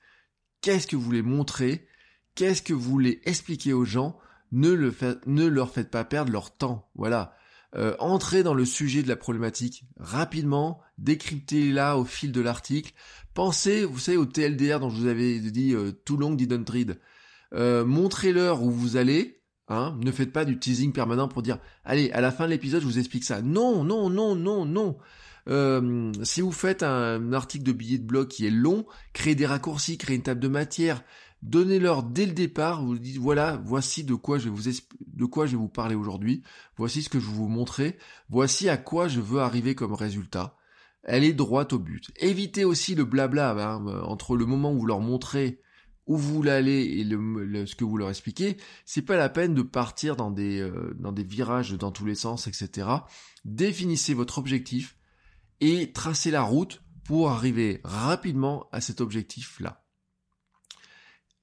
Qu'est-ce 0.61 0.87
que 0.87 0.97
vous 0.97 1.03
voulez 1.03 1.23
montrer? 1.23 1.87
Qu'est-ce 2.35 2.63
que 2.63 2.73
vous 2.73 2.91
voulez 2.91 3.21
expliquer 3.25 3.73
aux 3.73 3.85
gens? 3.85 4.19
Ne, 4.53 4.71
le 4.73 4.95
ne 5.27 5.47
leur 5.47 5.73
faites 5.73 5.91
pas 5.91 6.05
perdre 6.05 6.33
leur 6.33 6.57
temps. 6.57 6.91
Voilà. 6.95 7.37
Euh, 7.75 7.95
entrez 7.99 8.43
dans 8.43 8.55
le 8.55 8.65
sujet 8.65 9.03
de 9.03 9.09
la 9.09 9.17
problématique 9.17 9.85
rapidement, 9.99 10.81
décryptez-la 10.99 11.99
au 11.99 12.05
fil 12.05 12.33
de 12.33 12.41
l'article. 12.41 12.93
Pensez, 13.35 13.85
vous 13.85 13.99
savez, 13.99 14.17
au 14.17 14.25
TLDR 14.25 14.81
dont 14.81 14.89
je 14.89 15.01
vous 15.01 15.09
avais 15.09 15.41
dit 15.41 15.75
euh, 15.75 15.93
too 15.93 16.17
long 16.17 16.35
didn't 16.35 16.71
read. 16.71 16.99
Euh, 17.53 17.85
montrez-leur 17.85 18.63
où 18.63 18.71
vous 18.71 18.97
allez. 18.97 19.43
Hein, 19.69 19.97
ne 20.01 20.13
faites 20.13 20.33
pas 20.33 20.45
du 20.45 20.61
teasing 20.61 20.93
permanent 20.93 21.27
pour 21.27 21.43
dire 21.43 21.59
allez 21.85 22.13
à 22.13 22.21
la 22.21 22.31
fin 22.31 22.45
de 22.45 22.51
l'épisode 22.51 22.83
je 22.83 22.87
vous 22.87 22.99
explique 22.99 23.25
ça. 23.25 23.43
Non 23.43 23.83
non 23.85 24.11
non 24.11 24.35
non 24.35 24.65
non. 24.65 24.97
Euh, 25.49 26.13
si 26.23 26.41
vous 26.41 26.53
faites 26.53 26.83
un 26.83 27.33
article 27.33 27.65
de 27.65 27.73
billet 27.73 27.99
de 27.99 28.05
blog 28.05 28.29
qui 28.29 28.47
est 28.47 28.51
long, 28.51 28.85
créez 29.13 29.35
des 29.35 29.47
raccourcis, 29.47 29.97
créez 29.97 30.17
une 30.17 30.23
table 30.23 30.41
de 30.41 30.49
matière, 30.49 31.03
Donnez-leur 31.43 32.03
dès 32.03 32.27
le 32.27 32.33
départ, 32.33 32.83
vous 32.83 32.99
dites 32.99 33.19
voilà, 33.19 33.61
voici 33.65 34.05
de 34.05 34.15
quoi 34.15 34.39
je 34.39 34.45
vais 34.45 34.51
vous 34.51 34.71
de 35.07 35.25
quoi 35.27 35.47
je 35.47 35.53
vais 35.53 35.59
vous 35.59 35.69
parler 35.69 35.95
aujourd'hui, 35.95 36.43
voici 36.77 37.03
ce 37.03 37.09
que 37.09 37.21
je 37.21 37.27
vais 37.27 37.33
vous 37.33 37.49
montrer, 37.49 37.99
voici 38.31 38.69
à 38.69 38.77
quoi 38.77 39.07
je 39.07 39.21
veux 39.21 39.41
arriver 39.41 39.75
comme 39.75 39.93
résultat. 39.93 40.57
Elle 41.05 41.23
est 41.23 41.35
droite 41.35 41.73
au 41.73 41.79
but. 41.79 42.11
Évitez 42.17 42.65
aussi 42.65 42.95
le 42.95 43.05
blabla 43.05 43.51
hein, 43.53 43.87
entre 44.03 44.37
le 44.37 44.45
moment 44.45 44.73
où 44.73 44.81
vous 44.81 44.87
leur 44.87 45.01
montrez 45.01 45.61
où 46.07 46.17
vous 46.17 46.35
voulez 46.35 46.51
aller 46.51 46.83
et 46.83 47.05
le, 47.05 47.67
ce 47.67 47.75
que 47.75 47.85
vous 47.85 47.97
leur 47.97 48.11
expliquez, 48.11 48.57
c'est 48.85 49.03
pas 49.03 49.17
la 49.17 49.29
peine 49.29 49.55
de 49.55 49.63
partir 49.63 50.17
dans 50.17 50.31
des, 50.31 50.61
euh, 50.61 50.95
dans 50.99 51.13
des 51.13 51.25
virages 51.25 51.73
dans 51.73 51.91
tous 51.91 52.07
les 52.07 52.15
sens, 52.15 52.47
etc. 52.47 52.89
Définissez 53.45 54.15
votre 54.15 54.39
objectif 54.39 54.97
et 55.61 55.93
tracez 55.93 56.31
la 56.31 56.43
route 56.43 56.83
pour 57.05 57.31
arriver 57.31 57.81
rapidement 57.85 58.67
à 58.73 58.81
cet 58.81 59.01
objectif-là. 59.01 59.85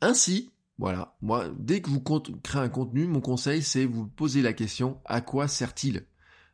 Ainsi, 0.02 0.52
voilà, 0.78 1.16
moi, 1.22 1.50
dès 1.58 1.82
que 1.82 1.90
vous 1.90 2.02
créez 2.02 2.62
un 2.62 2.70
contenu, 2.70 3.06
mon 3.08 3.22
conseil, 3.22 3.62
c'est 3.62 3.86
vous 3.86 4.08
poser 4.08 4.42
la 4.42 4.54
question, 4.54 5.00
à 5.06 5.22
quoi 5.22 5.48
sert-il? 5.48 6.06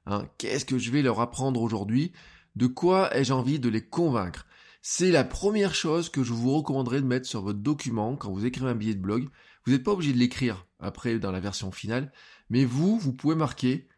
Hein, 0.05 0.27
Qu'est-ce 0.37 0.65
que 0.65 0.77
je 0.77 0.91
vais 0.91 1.01
leur 1.01 1.19
apprendre 1.19 1.61
aujourd'hui? 1.61 2.11
De 2.55 2.67
quoi 2.67 3.15
ai-je 3.15 3.33
envie 3.33 3.59
de 3.59 3.69
les 3.69 3.85
convaincre? 3.85 4.45
C'est 4.81 5.11
la 5.11 5.25
première 5.25 5.75
chose 5.75 6.09
que 6.09 6.23
je 6.23 6.31
vous 6.31 6.53
recommanderais 6.55 7.01
de 7.01 7.05
mettre 7.05 7.27
sur 7.27 7.41
votre 7.41 7.59
document 7.59 8.15
quand 8.15 8.31
vous 8.31 8.45
écrivez 8.45 8.69
un 8.69 8.75
billet 8.75 8.95
de 8.95 9.01
blog. 9.01 9.27
Vous 9.65 9.73
n'êtes 9.73 9.83
pas 9.83 9.91
obligé 9.91 10.13
de 10.13 10.17
l'écrire 10.17 10.67
après 10.79 11.19
dans 11.19 11.31
la 11.31 11.41
version 11.41 11.71
finale, 11.71 12.13
mais 12.49 12.63
vous, 12.63 12.97
vous 12.97 13.11
pouvez 13.11 13.35
marquer 13.35 13.89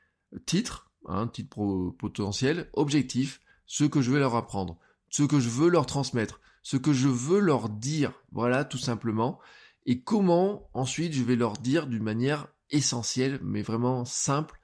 titre, 0.48 0.92
hein, 1.06 1.28
titre 1.28 1.92
potentiel, 2.00 2.70
objectif, 2.74 3.42
ce 3.68 3.84
que 3.84 4.02
je 4.02 4.12
vais 4.12 4.20
leur 4.20 4.36
apprendre, 4.36 4.80
ce 5.10 5.24
que 5.24 5.40
je 5.40 5.50
veux 5.50 5.70
leur 5.70 5.86
transmettre, 5.86 6.42
ce 6.64 6.78
que 6.78 6.94
je 6.94 7.08
veux 7.08 7.40
leur 7.40 7.70
dire, 7.70 8.14
voilà 8.32 8.66
tout 8.66 8.80
simplement, 8.80 9.40
et 9.86 10.02
comment 10.02 10.68
ensuite 10.74 11.14
je 11.14 11.24
vais 11.24 11.36
leur 11.36 11.54
dire 11.54 11.86
d'une 11.86 12.04
manière 12.04 12.48
essentielle, 12.72 13.40
mais 13.44 13.62
vraiment 13.62 14.04
simple. 14.04 14.60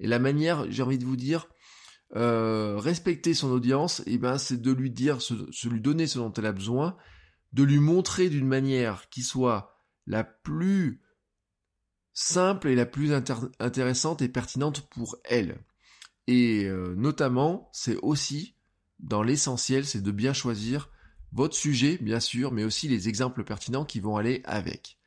Et 0.00 0.06
la 0.06 0.18
manière, 0.18 0.70
j'ai 0.70 0.82
envie 0.82 0.98
de 0.98 1.04
vous 1.04 1.16
dire, 1.16 1.46
euh, 2.16 2.76
respecter 2.78 3.34
son 3.34 3.50
audience, 3.50 4.00
et 4.00 4.14
eh 4.14 4.18
ben 4.18 4.38
c'est 4.38 4.60
de 4.60 4.72
lui 4.72 4.90
dire, 4.90 5.20
se, 5.20 5.34
lui 5.68 5.80
donner 5.80 6.06
ce 6.06 6.18
dont 6.18 6.32
elle 6.32 6.46
a 6.46 6.52
besoin, 6.52 6.96
de 7.52 7.62
lui 7.62 7.78
montrer 7.78 8.30
d'une 8.30 8.46
manière 8.46 9.08
qui 9.10 9.22
soit 9.22 9.76
la 10.06 10.24
plus 10.24 11.02
simple 12.12 12.68
et 12.68 12.74
la 12.74 12.86
plus 12.86 13.12
intéressante 13.12 14.22
et 14.22 14.28
pertinente 14.28 14.88
pour 14.88 15.16
elle. 15.24 15.58
Et 16.26 16.64
euh, 16.64 16.94
notamment, 16.96 17.68
c'est 17.72 17.96
aussi 17.96 18.54
dans 18.98 19.22
l'essentiel, 19.22 19.86
c'est 19.86 20.02
de 20.02 20.10
bien 20.10 20.32
choisir 20.32 20.90
votre 21.32 21.54
sujet, 21.54 21.98
bien 21.98 22.20
sûr, 22.20 22.52
mais 22.52 22.64
aussi 22.64 22.88
les 22.88 23.08
exemples 23.08 23.44
pertinents 23.44 23.84
qui 23.84 24.00
vont 24.00 24.16
aller 24.16 24.42
avec. 24.44 24.98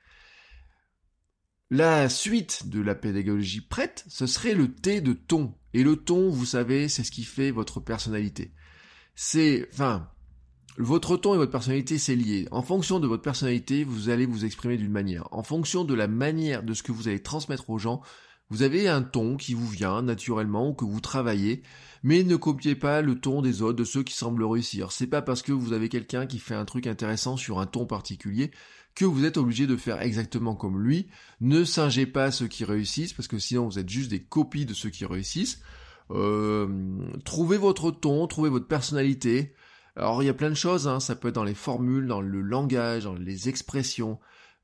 La 1.70 2.10
suite 2.10 2.70
de 2.70 2.82
la 2.82 2.96
pédagogie 2.96 3.62
prête, 3.62 4.04
ce 4.08 4.28
serait 4.28 4.54
le 4.54 4.74
T 4.74 5.02
de 5.02 5.14
ton. 5.14 5.56
Et 5.74 5.84
le 5.84 5.96
ton, 5.96 6.30
vous 6.30 6.46
savez, 6.46 6.90
c'est 6.90 7.04
ce 7.04 7.12
qui 7.12 7.24
fait 7.24 7.52
votre 7.52 7.80
personnalité. 7.80 8.54
C'est, 9.16 9.68
enfin, 9.74 10.10
votre 10.78 11.18
ton 11.18 11.34
et 11.34 11.38
votre 11.38 11.52
personnalité, 11.52 11.98
c'est 11.98 12.16
lié. 12.16 12.48
En 12.52 12.62
fonction 12.62 13.00
de 13.00 13.08
votre 13.08 13.24
personnalité, 13.24 13.84
vous 13.84 14.10
allez 14.10 14.26
vous 14.26 14.46
exprimer 14.46 14.78
d'une 14.78 14.92
manière. 14.92 15.28
En 15.32 15.44
fonction 15.44 15.84
de 15.84 15.94
la 15.94 16.08
manière 16.08 16.64
de 16.64 16.74
ce 16.74 16.84
que 16.84 16.92
vous 16.92 17.08
allez 17.08 17.22
transmettre 17.22 17.70
aux 17.70 17.78
gens, 17.78 18.02
vous 18.52 18.64
avez 18.64 18.90
un 18.90 19.02
ton 19.02 19.38
qui 19.38 19.54
vous 19.54 19.68
vient 19.68 20.02
naturellement 20.02 20.70
ou 20.70 20.74
que 20.74 20.84
vous 20.84 21.00
travaillez, 21.00 21.64
mais 22.04 22.24
ne 22.24 22.36
copiez 22.36 22.76
pas 22.76 23.02
le 23.02 23.18
ton 23.18 23.42
des 23.42 23.62
autres, 23.62 23.78
de 23.78 23.86
ceux 23.86 24.04
qui 24.04 24.14
semblent 24.14 24.44
réussir. 24.44 24.92
C'est 24.92 25.08
pas 25.08 25.22
parce 25.22 25.42
que 25.42 25.54
vous 25.54 25.72
avez 25.72 25.88
quelqu'un 25.88 26.28
qui 26.28 26.38
fait 26.38 26.54
un 26.54 26.66
truc 26.66 26.86
intéressant 26.86 27.38
sur 27.38 27.60
un 27.60 27.66
ton 27.66 27.86
particulier 27.86 28.52
que 28.94 29.06
vous 29.06 29.24
êtes 29.24 29.38
obligé 29.38 29.68
de 29.68 29.78
faire 29.78 30.02
exactement 30.02 30.54
comme 30.54 30.84
lui. 30.84 31.08
Ne 31.40 31.64
singez 31.64 32.06
pas 32.06 32.30
ceux 32.30 32.48
qui 32.48 32.66
réussissent, 32.66 33.14
parce 33.14 33.30
que 33.30 33.40
sinon 33.40 33.68
vous 33.68 33.80
êtes 33.80 33.90
juste 33.90 34.12
des 34.12 34.22
copies 34.22 34.66
de 34.66 34.74
ceux 34.74 34.90
qui 34.90 35.06
réussissent. 35.06 35.62
Euh, 36.12 36.68
trouvez 37.24 37.58
votre 37.58 37.90
ton, 37.90 38.28
trouvez 38.28 38.50
votre 38.50 38.68
personnalité. 38.68 39.54
Alors 39.96 40.22
il 40.22 40.26
y 40.26 40.30
a 40.30 40.34
plein 40.34 40.50
de 40.50 40.56
choses, 40.56 40.90
hein. 40.90 41.00
ça 41.00 41.16
peut 41.16 41.30
être 41.30 41.36
dans 41.36 41.46
les 41.46 41.54
formules, 41.54 42.06
dans 42.06 42.22
le 42.22 42.42
langage, 42.42 43.06
dans 43.06 43.16
les 43.16 43.48
expressions. 43.48 44.20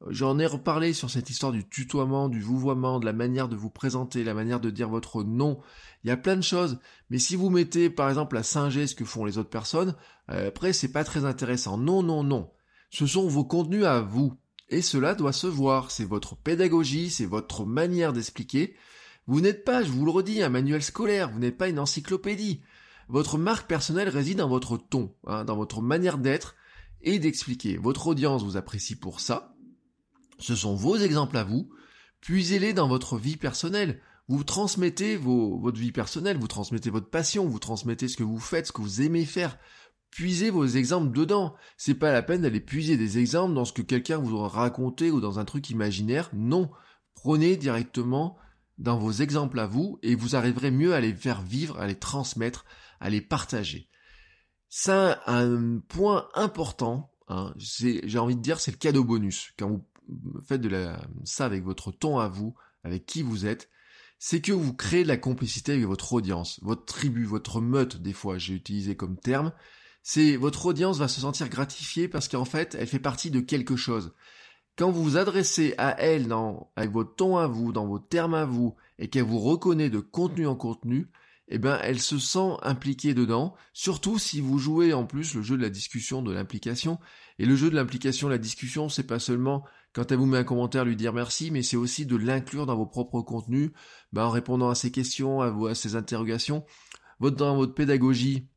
J'en 0.06 0.38
ai 0.38 0.46
reparlé 0.46 0.94
sur 0.94 1.10
cette 1.10 1.30
histoire 1.32 1.52
du 1.52 1.68
tutoiement, 1.68 2.30
du 2.30 2.40
vouvoiement, 2.40 3.00
de 3.00 3.06
la 3.06 3.14
manière 3.14 3.50
de 3.50 3.56
vous 3.56 3.72
présenter, 3.72 4.24
la 4.24 4.36
manière 4.36 4.60
de 4.60 4.70
dire 4.70 4.90
votre 4.90 5.24
nom. 5.24 5.60
Il 6.04 6.10
y 6.10 6.12
a 6.12 6.18
plein 6.18 6.36
de 6.36 6.42
choses. 6.42 6.80
Mais 7.10 7.18
si 7.18 7.36
vous 7.36 7.50
mettez 7.50 7.90
par 7.90 8.08
exemple 8.08 8.38
à 8.38 8.44
singer 8.44 8.86
ce 8.86 8.94
que 8.94 9.06
font 9.06 9.26
les 9.26 9.40
autres 9.40 9.50
personnes, 9.50 9.96
euh, 10.30 10.50
après 10.50 10.72
c'est 10.72 10.92
pas 10.92 11.04
très 11.04 11.26
intéressant. 11.26 11.78
Non, 11.78 12.04
non, 12.04 12.24
non. 12.24 12.52
Ce 12.92 13.08
sont 13.08 13.28
vos 13.28 13.44
contenus 13.44 13.86
à 13.86 14.02
vous. 14.02 14.34
Et 14.70 14.82
cela 14.82 15.16
doit 15.16 15.34
se 15.34 15.48
voir. 15.48 15.90
C'est 15.90 16.06
votre 16.06 16.36
pédagogie, 16.36 17.10
c'est 17.10 17.26
votre 17.26 17.66
manière 17.66 18.14
d'expliquer. 18.14 18.76
Vous 19.26 19.42
n'êtes 19.42 19.66
pas, 19.66 19.84
je 19.84 19.92
vous 19.92 20.06
le 20.06 20.12
redis, 20.12 20.44
un 20.44 20.50
manuel 20.50 20.84
scolaire, 20.84 21.32
vous 21.32 21.40
n'êtes 21.40 21.58
pas 21.58 21.70
une 21.70 21.80
encyclopédie. 21.80 22.62
Votre 23.10 23.38
marque 23.38 23.68
personnelle 23.68 24.10
réside 24.10 24.38
dans 24.38 24.48
votre 24.48 24.78
ton, 24.78 25.16
hein, 25.26 25.44
dans 25.44 25.56
votre 25.56 25.82
manière 25.82 26.18
d'être 26.18 26.56
et 27.02 27.20
d'expliquer. 27.20 27.78
Votre 27.78 28.08
audience 28.08 28.44
vous 28.44 28.58
apprécie 28.58 28.96
pour 28.96 29.20
ça. 29.20 29.57
Ce 30.40 30.56
sont 30.56 30.76
vos 30.76 30.98
exemples 30.98 31.38
à 31.38 31.44
vous. 31.44 31.70
Puisez-les 32.22 32.74
dans 32.74 32.88
votre 32.88 33.18
vie 33.18 33.38
personnelle. 33.38 34.02
Vous 34.28 34.44
transmettez 34.44 35.16
votre 35.16 35.78
vie 35.78 35.94
personnelle, 35.94 36.38
vous 36.38 36.48
transmettez 36.48 36.90
votre 36.90 37.10
passion, 37.10 37.48
vous 37.48 37.60
transmettez 37.60 38.10
ce 38.10 38.18
que 38.18 38.24
vous 38.24 38.40
faites, 38.40 38.68
ce 38.68 38.72
que 38.74 38.82
vous 38.82 39.02
aimez 39.02 39.24
faire 39.24 39.58
puisez 40.18 40.50
vos 40.50 40.66
exemples 40.66 41.16
dedans. 41.16 41.56
C'est 41.78 41.94
pas 41.94 42.12
la 42.12 42.24
peine 42.24 42.42
d'aller 42.42 42.60
puiser 42.60 42.98
des 42.98 43.20
exemples 43.20 43.54
dans 43.54 43.66
ce 43.66 43.74
que 43.74 43.82
quelqu'un 43.82 44.18
vous 44.18 44.36
aura 44.36 44.50
raconté 44.50 45.12
ou 45.12 45.22
dans 45.22 45.40
un 45.40 45.46
truc 45.46 45.70
imaginaire. 45.70 46.30
Non. 46.34 46.72
Prenez 47.14 47.56
directement 47.56 48.38
dans 48.78 48.98
vos 48.98 49.12
exemples 49.12 49.60
à 49.60 49.68
vous 49.68 50.00
et 50.04 50.16
vous 50.16 50.36
arriverez 50.36 50.72
mieux 50.72 50.94
à 50.94 51.02
les 51.02 51.14
faire 51.14 51.42
vivre, 51.42 51.80
à 51.80 51.88
les 51.88 52.00
transmettre, 52.00 52.66
à 53.00 53.10
les 53.10 53.22
partager. 53.22 53.90
Ça, 54.70 55.22
un 55.28 55.80
point 55.80 56.28
important, 56.34 57.12
hein, 57.28 57.54
j'ai 57.58 58.18
envie 58.18 58.36
de 58.36 58.42
dire, 58.42 58.60
c'est 58.60 58.72
le 58.72 58.78
cadeau 58.78 59.04
bonus. 59.04 59.54
Faites 60.48 60.62
de 60.62 60.70
la, 60.70 61.02
ça 61.24 61.46
avec 61.46 61.64
votre 61.64 61.92
ton 61.92 62.20
à 62.20 62.28
vous, 62.28 62.56
avec 62.84 63.06
qui 63.06 63.22
vous 63.22 63.46
êtes, 63.46 63.70
c'est 64.20 64.42
que 64.42 64.52
vous 64.52 64.74
créez 64.74 65.04
de 65.04 65.08
la 65.08 65.18
complicité 65.18 65.74
avec 65.74 65.86
votre 65.86 66.14
audience, 66.14 66.60
votre 66.64 66.86
tribu, 66.86 67.26
votre 67.26 67.62
meute, 67.62 68.02
des 68.02 68.14
fois 68.14 68.38
j'ai 68.38 68.54
utilisé 68.54 68.96
comme 68.96 69.18
terme, 69.18 69.52
c'est 70.02 70.38
votre 70.38 70.66
audience 70.68 71.00
va 71.00 71.08
se 71.08 71.22
sentir 71.22 71.50
gratifiée 71.50 72.08
parce 72.08 72.28
qu'en 72.28 72.46
fait, 72.46 72.76
elle 72.80 72.88
fait 72.88 72.98
partie 72.98 73.30
de 73.30 73.42
quelque 73.42 73.76
chose. 73.76 74.14
Quand 74.78 74.90
vous 74.90 75.04
vous 75.04 75.18
adressez 75.18 75.74
à 75.78 76.00
elle 76.00 76.28
dans, 76.28 76.72
avec 76.76 76.92
votre 76.92 77.16
ton 77.16 77.38
à 77.38 77.48
vous, 77.48 77.74
dans 77.74 77.88
vos 77.88 78.00
termes 78.00 78.36
à 78.36 78.46
vous, 78.46 78.76
et 79.00 79.10
qu'elle 79.10 79.24
vous 79.24 79.40
reconnaît 79.40 79.90
de 79.90 80.00
contenu 80.00 80.48
en 80.48 80.56
contenu, 80.56 81.10
eh 81.50 81.58
ben, 81.58 81.80
elle 81.82 82.00
se 82.00 82.20
sent 82.20 82.58
impliquée 82.62 83.14
dedans, 83.14 83.56
surtout 83.74 84.18
si 84.18 84.40
vous 84.40 84.60
jouez 84.60 84.94
en 84.94 85.06
plus 85.06 85.34
le 85.34 85.42
jeu 85.42 85.58
de 85.58 85.62
la 85.62 85.70
discussion, 85.70 86.22
de 86.22 86.32
l'implication. 86.32 87.00
Et 87.40 87.46
le 87.46 87.56
jeu 87.56 87.70
de 87.70 87.76
l'implication, 87.76 88.30
la 88.30 88.38
discussion, 88.38 88.88
c'est 88.88 89.08
pas 89.08 89.20
seulement 89.20 89.66
quand 89.94 90.12
elle 90.12 90.18
vous 90.18 90.26
met 90.26 90.38
un 90.38 90.44
commentaire 90.44 90.86
lui 90.86 90.96
dire 90.96 91.14
merci, 91.14 91.52
mais 91.52 91.64
c'est 91.64 91.78
aussi 91.78 92.06
de 92.06 92.16
l'inclure 92.16 92.66
dans 92.66 92.76
vos 92.76 92.86
propres 92.86 93.22
contenus, 93.22 93.72
ben, 94.14 94.26
en 94.26 94.30
répondant 94.30 94.70
à 94.70 94.76
ses 94.76 94.92
questions, 94.92 95.42
à, 95.42 95.76
ses 95.76 95.96
interrogations. 95.96 96.66
Votre, 97.20 97.38
dans 97.38 97.56
votre 97.56 97.74
pédagogie, 97.74 98.48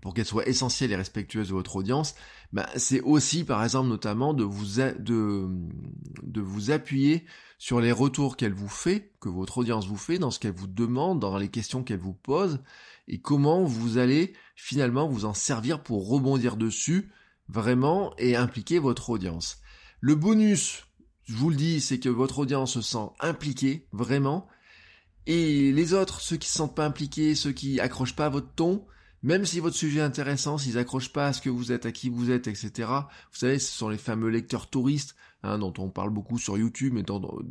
pour 0.00 0.14
qu'elle 0.14 0.26
soit 0.26 0.48
essentielle 0.48 0.92
et 0.92 0.96
respectueuse 0.96 1.48
de 1.48 1.54
votre 1.54 1.76
audience, 1.76 2.14
bah, 2.52 2.68
c'est 2.76 3.00
aussi 3.02 3.44
par 3.44 3.62
exemple 3.62 3.88
notamment 3.88 4.34
de 4.34 4.44
vous 4.44 4.80
appuyer 6.70 7.24
sur 7.58 7.80
les 7.80 7.92
retours 7.92 8.36
qu'elle 8.36 8.52
vous 8.52 8.68
fait, 8.68 9.12
que 9.20 9.28
votre 9.28 9.58
audience 9.58 9.86
vous 9.86 9.96
fait, 9.96 10.18
dans 10.18 10.30
ce 10.30 10.38
qu'elle 10.38 10.54
vous 10.54 10.66
demande, 10.66 11.20
dans 11.20 11.36
les 11.38 11.48
questions 11.48 11.82
qu'elle 11.82 11.98
vous 11.98 12.14
pose, 12.14 12.60
et 13.08 13.20
comment 13.20 13.64
vous 13.64 13.98
allez 13.98 14.34
finalement 14.54 15.08
vous 15.08 15.24
en 15.24 15.34
servir 15.34 15.82
pour 15.82 16.08
rebondir 16.08 16.56
dessus 16.56 17.10
vraiment 17.48 18.12
et 18.18 18.36
impliquer 18.36 18.78
votre 18.78 19.10
audience. 19.10 19.60
Le 20.00 20.14
bonus, 20.14 20.84
je 21.24 21.34
vous 21.34 21.50
le 21.50 21.56
dis, 21.56 21.80
c'est 21.80 21.98
que 21.98 22.08
votre 22.08 22.38
audience 22.40 22.74
se 22.74 22.82
sent 22.82 23.08
impliquée 23.20 23.88
vraiment, 23.92 24.46
et 25.26 25.72
les 25.72 25.92
autres, 25.92 26.20
ceux 26.20 26.36
qui 26.36 26.48
se 26.48 26.54
sentent 26.54 26.76
pas 26.76 26.86
impliqués, 26.86 27.34
ceux 27.34 27.52
qui 27.52 27.80
accrochent 27.80 28.14
pas 28.14 28.26
à 28.26 28.30
votre 28.30 28.54
ton, 28.54 28.86
même 29.22 29.44
si 29.44 29.58
votre 29.58 29.74
sujet 29.74 29.98
est 29.98 30.02
intéressant, 30.02 30.56
s'ils 30.56 30.78
accrochent 30.78 31.12
pas 31.12 31.26
à 31.26 31.32
ce 31.32 31.40
que 31.40 31.50
vous 31.50 31.72
êtes, 31.72 31.84
à 31.84 31.92
qui 31.92 32.08
vous 32.08 32.30
êtes, 32.30 32.46
etc. 32.46 32.70
Vous 33.32 33.38
savez, 33.38 33.58
ce 33.58 33.76
sont 33.76 33.88
les 33.88 33.98
fameux 33.98 34.28
lecteurs 34.28 34.68
touristes, 34.68 35.16
hein, 35.42 35.58
dont 35.58 35.72
on 35.78 35.90
parle 35.90 36.10
beaucoup 36.10 36.38
sur 36.38 36.56
YouTube, 36.56 36.92
mais 36.94 37.02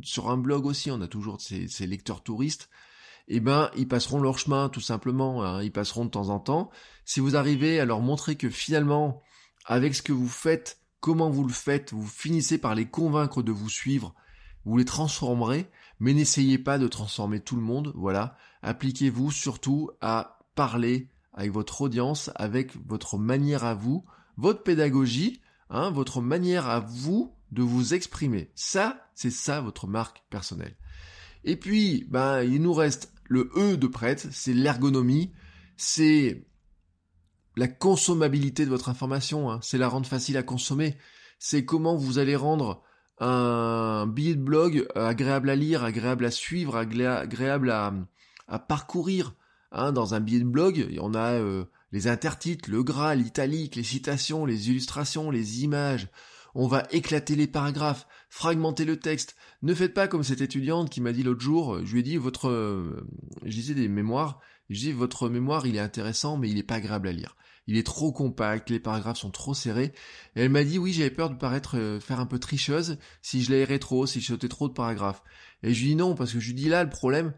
sur 0.02 0.30
un 0.30 0.38
blog 0.38 0.64
aussi, 0.64 0.90
on 0.90 1.02
a 1.02 1.06
toujours 1.06 1.38
ces, 1.40 1.86
lecteurs 1.86 2.22
touristes. 2.22 2.70
Eh 3.28 3.40
ben, 3.40 3.70
ils 3.76 3.88
passeront 3.88 4.20
leur 4.20 4.38
chemin, 4.38 4.70
tout 4.70 4.80
simplement. 4.80 5.44
Hein, 5.44 5.62
ils 5.62 5.72
passeront 5.72 6.06
de 6.06 6.10
temps 6.10 6.30
en 6.30 6.38
temps. 6.38 6.70
Si 7.04 7.20
vous 7.20 7.36
arrivez 7.36 7.80
à 7.80 7.84
leur 7.84 8.00
montrer 8.00 8.36
que 8.36 8.48
finalement, 8.48 9.20
avec 9.66 9.96
ce 9.96 10.02
que 10.02 10.12
vous 10.12 10.28
faites, 10.28 10.80
comment 11.06 11.30
vous 11.30 11.44
le 11.44 11.52
faites, 11.52 11.92
vous 11.92 12.04
finissez 12.04 12.58
par 12.58 12.74
les 12.74 12.86
convaincre 12.86 13.40
de 13.40 13.52
vous 13.52 13.70
suivre, 13.70 14.12
vous 14.64 14.76
les 14.76 14.84
transformerez, 14.84 15.70
mais 16.00 16.12
n'essayez 16.14 16.58
pas 16.58 16.78
de 16.78 16.88
transformer 16.88 17.38
tout 17.38 17.54
le 17.54 17.62
monde, 17.62 17.92
voilà. 17.94 18.36
Appliquez-vous 18.62 19.30
surtout 19.30 19.92
à 20.00 20.40
parler 20.56 21.06
avec 21.32 21.52
votre 21.52 21.80
audience, 21.82 22.32
avec 22.34 22.72
votre 22.88 23.18
manière 23.18 23.62
à 23.62 23.74
vous, 23.74 24.04
votre 24.36 24.64
pédagogie, 24.64 25.40
hein, 25.70 25.92
votre 25.92 26.20
manière 26.20 26.68
à 26.68 26.80
vous 26.80 27.32
de 27.52 27.62
vous 27.62 27.94
exprimer. 27.94 28.50
Ça, 28.56 29.08
c'est 29.14 29.30
ça 29.30 29.60
votre 29.60 29.86
marque 29.86 30.24
personnelle. 30.28 30.74
Et 31.44 31.54
puis, 31.54 32.04
ben, 32.10 32.42
il 32.42 32.62
nous 32.62 32.74
reste 32.74 33.12
le 33.28 33.52
E 33.54 33.76
de 33.76 33.86
prête, 33.86 34.26
c'est 34.32 34.54
l'ergonomie, 34.54 35.30
c'est 35.76 36.48
la 37.56 37.68
consommabilité 37.68 38.64
de 38.64 38.70
votre 38.70 38.88
information, 38.88 39.50
hein. 39.50 39.60
c'est 39.62 39.78
la 39.78 39.88
rendre 39.88 40.06
facile 40.06 40.36
à 40.36 40.42
consommer, 40.42 40.96
c'est 41.38 41.64
comment 41.64 41.96
vous 41.96 42.18
allez 42.18 42.36
rendre 42.36 42.82
un 43.18 44.06
billet 44.06 44.34
de 44.34 44.42
blog 44.42 44.86
agréable 44.94 45.50
à 45.50 45.56
lire, 45.56 45.84
agréable 45.84 46.26
à 46.26 46.30
suivre, 46.30 46.76
agréable 46.76 47.70
à, 47.70 48.58
parcourir, 48.58 49.34
Hein, 49.72 49.92
dans 49.92 50.14
un 50.14 50.20
billet 50.20 50.40
de 50.40 50.44
blog, 50.44 50.88
on 51.00 51.14
a 51.14 51.32
euh, 51.32 51.64
les 51.92 52.08
intertitres, 52.08 52.70
le 52.70 52.82
gras, 52.82 53.14
l'italique, 53.14 53.76
les 53.76 53.82
citations, 53.82 54.46
les 54.46 54.70
illustrations, 54.70 55.30
les 55.30 55.64
images. 55.64 56.08
On 56.54 56.66
va 56.68 56.86
éclater 56.92 57.36
les 57.36 57.46
paragraphes, 57.46 58.06
fragmenter 58.30 58.84
le 58.84 58.98
texte. 58.98 59.36
Ne 59.62 59.74
faites 59.74 59.92
pas 59.92 60.08
comme 60.08 60.22
cette 60.22 60.40
étudiante 60.40 60.88
qui 60.88 61.00
m'a 61.00 61.12
dit 61.12 61.22
l'autre 61.22 61.42
jour, 61.42 61.84
je 61.84 61.92
lui 61.92 62.00
ai 62.00 62.02
dit 62.02 62.16
votre 62.16 62.48
euh, 62.48 63.06
je 63.44 63.72
des 63.72 63.88
mémoires, 63.88 64.40
je 64.70 64.78
dis 64.78 64.92
votre 64.92 65.28
mémoire 65.28 65.66
il 65.66 65.76
est 65.76 65.80
intéressant 65.80 66.38
mais 66.38 66.48
il 66.48 66.58
est 66.58 66.62
pas 66.62 66.76
agréable 66.76 67.08
à 67.08 67.12
lire. 67.12 67.36
Il 67.66 67.76
est 67.76 67.86
trop 67.86 68.12
compact, 68.12 68.70
les 68.70 68.80
paragraphes 68.80 69.18
sont 69.18 69.30
trop 69.30 69.54
serrés. 69.54 69.92
Et 70.36 70.42
elle 70.42 70.50
m'a 70.50 70.64
dit 70.64 70.78
oui 70.78 70.92
j'avais 70.92 71.10
peur 71.10 71.30
de 71.30 71.36
paraître 71.36 71.76
euh, 71.76 72.00
faire 72.00 72.20
un 72.20 72.26
peu 72.26 72.38
tricheuse 72.38 72.98
si 73.22 73.42
je 73.42 73.50
l'aérais 73.50 73.78
trop, 73.78 74.06
si 74.06 74.20
je 74.20 74.26
sautais 74.28 74.48
trop 74.48 74.68
de 74.68 74.74
paragraphes. 74.74 75.22
Et 75.62 75.74
je 75.74 75.80
lui 75.80 75.90
dis 75.90 75.96
non 75.96 76.14
parce 76.14 76.32
que 76.32 76.40
je 76.40 76.46
lui 76.46 76.54
dis 76.54 76.68
là 76.68 76.84
le 76.84 76.90
problème 76.90 77.32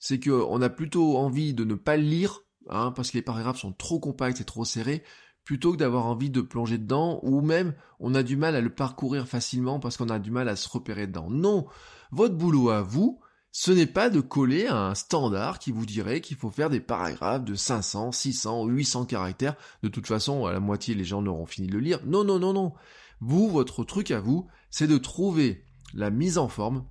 c'est 0.00 0.18
qu'on 0.18 0.62
a 0.62 0.70
plutôt 0.70 1.18
envie 1.18 1.54
de 1.54 1.62
ne 1.62 1.74
pas 1.74 1.96
le 1.96 2.02
lire, 2.02 2.40
hein, 2.70 2.90
parce 2.96 3.10
que 3.10 3.18
les 3.18 3.22
paragraphes 3.22 3.60
sont 3.60 3.72
trop 3.72 4.00
compacts 4.00 4.40
et 4.40 4.44
trop 4.44 4.64
serrés, 4.64 5.04
plutôt 5.44 5.72
que 5.72 5.76
d'avoir 5.76 6.06
envie 6.06 6.30
de 6.30 6.40
plonger 6.40 6.78
dedans, 6.78 7.20
ou 7.22 7.42
même 7.42 7.74
on 8.00 8.14
a 8.14 8.22
du 8.22 8.36
mal 8.36 8.56
à 8.56 8.62
le 8.62 8.74
parcourir 8.74 9.28
facilement 9.28 9.78
parce 9.78 9.98
qu'on 9.98 10.08
a 10.08 10.18
du 10.18 10.30
mal 10.30 10.48
à 10.48 10.56
se 10.56 10.68
repérer 10.68 11.06
dedans. 11.06 11.28
Non, 11.30 11.66
votre 12.10 12.34
boulot 12.34 12.70
à 12.70 12.80
vous, 12.80 13.20
ce 13.52 13.72
n'est 13.72 13.86
pas 13.86 14.10
de 14.10 14.20
coller 14.20 14.66
à 14.66 14.76
un 14.76 14.94
standard 14.94 15.58
qui 15.58 15.72
vous 15.72 15.86
dirait 15.86 16.20
qu'il 16.20 16.36
faut 16.36 16.50
faire 16.50 16.70
des 16.70 16.80
paragraphes 16.80 17.44
de 17.44 17.54
500, 17.54 18.12
600, 18.12 18.66
800 18.66 19.06
caractères. 19.06 19.56
De 19.82 19.88
toute 19.88 20.06
façon, 20.06 20.46
à 20.46 20.52
la 20.52 20.60
moitié, 20.60 20.94
les 20.94 21.04
gens 21.04 21.22
n'auront 21.22 21.46
fini 21.46 21.66
de 21.66 21.72
le 21.72 21.80
lire. 21.80 22.00
Non, 22.06 22.24
non, 22.24 22.38
non, 22.38 22.52
non. 22.52 22.72
Vous, 23.20 23.48
votre 23.48 23.84
truc 23.84 24.10
à 24.12 24.20
vous, 24.20 24.46
c'est 24.70 24.86
de 24.86 24.98
trouver 24.98 25.64
la 25.94 26.10
mise 26.10 26.38
en 26.38 26.48
forme, 26.48 26.84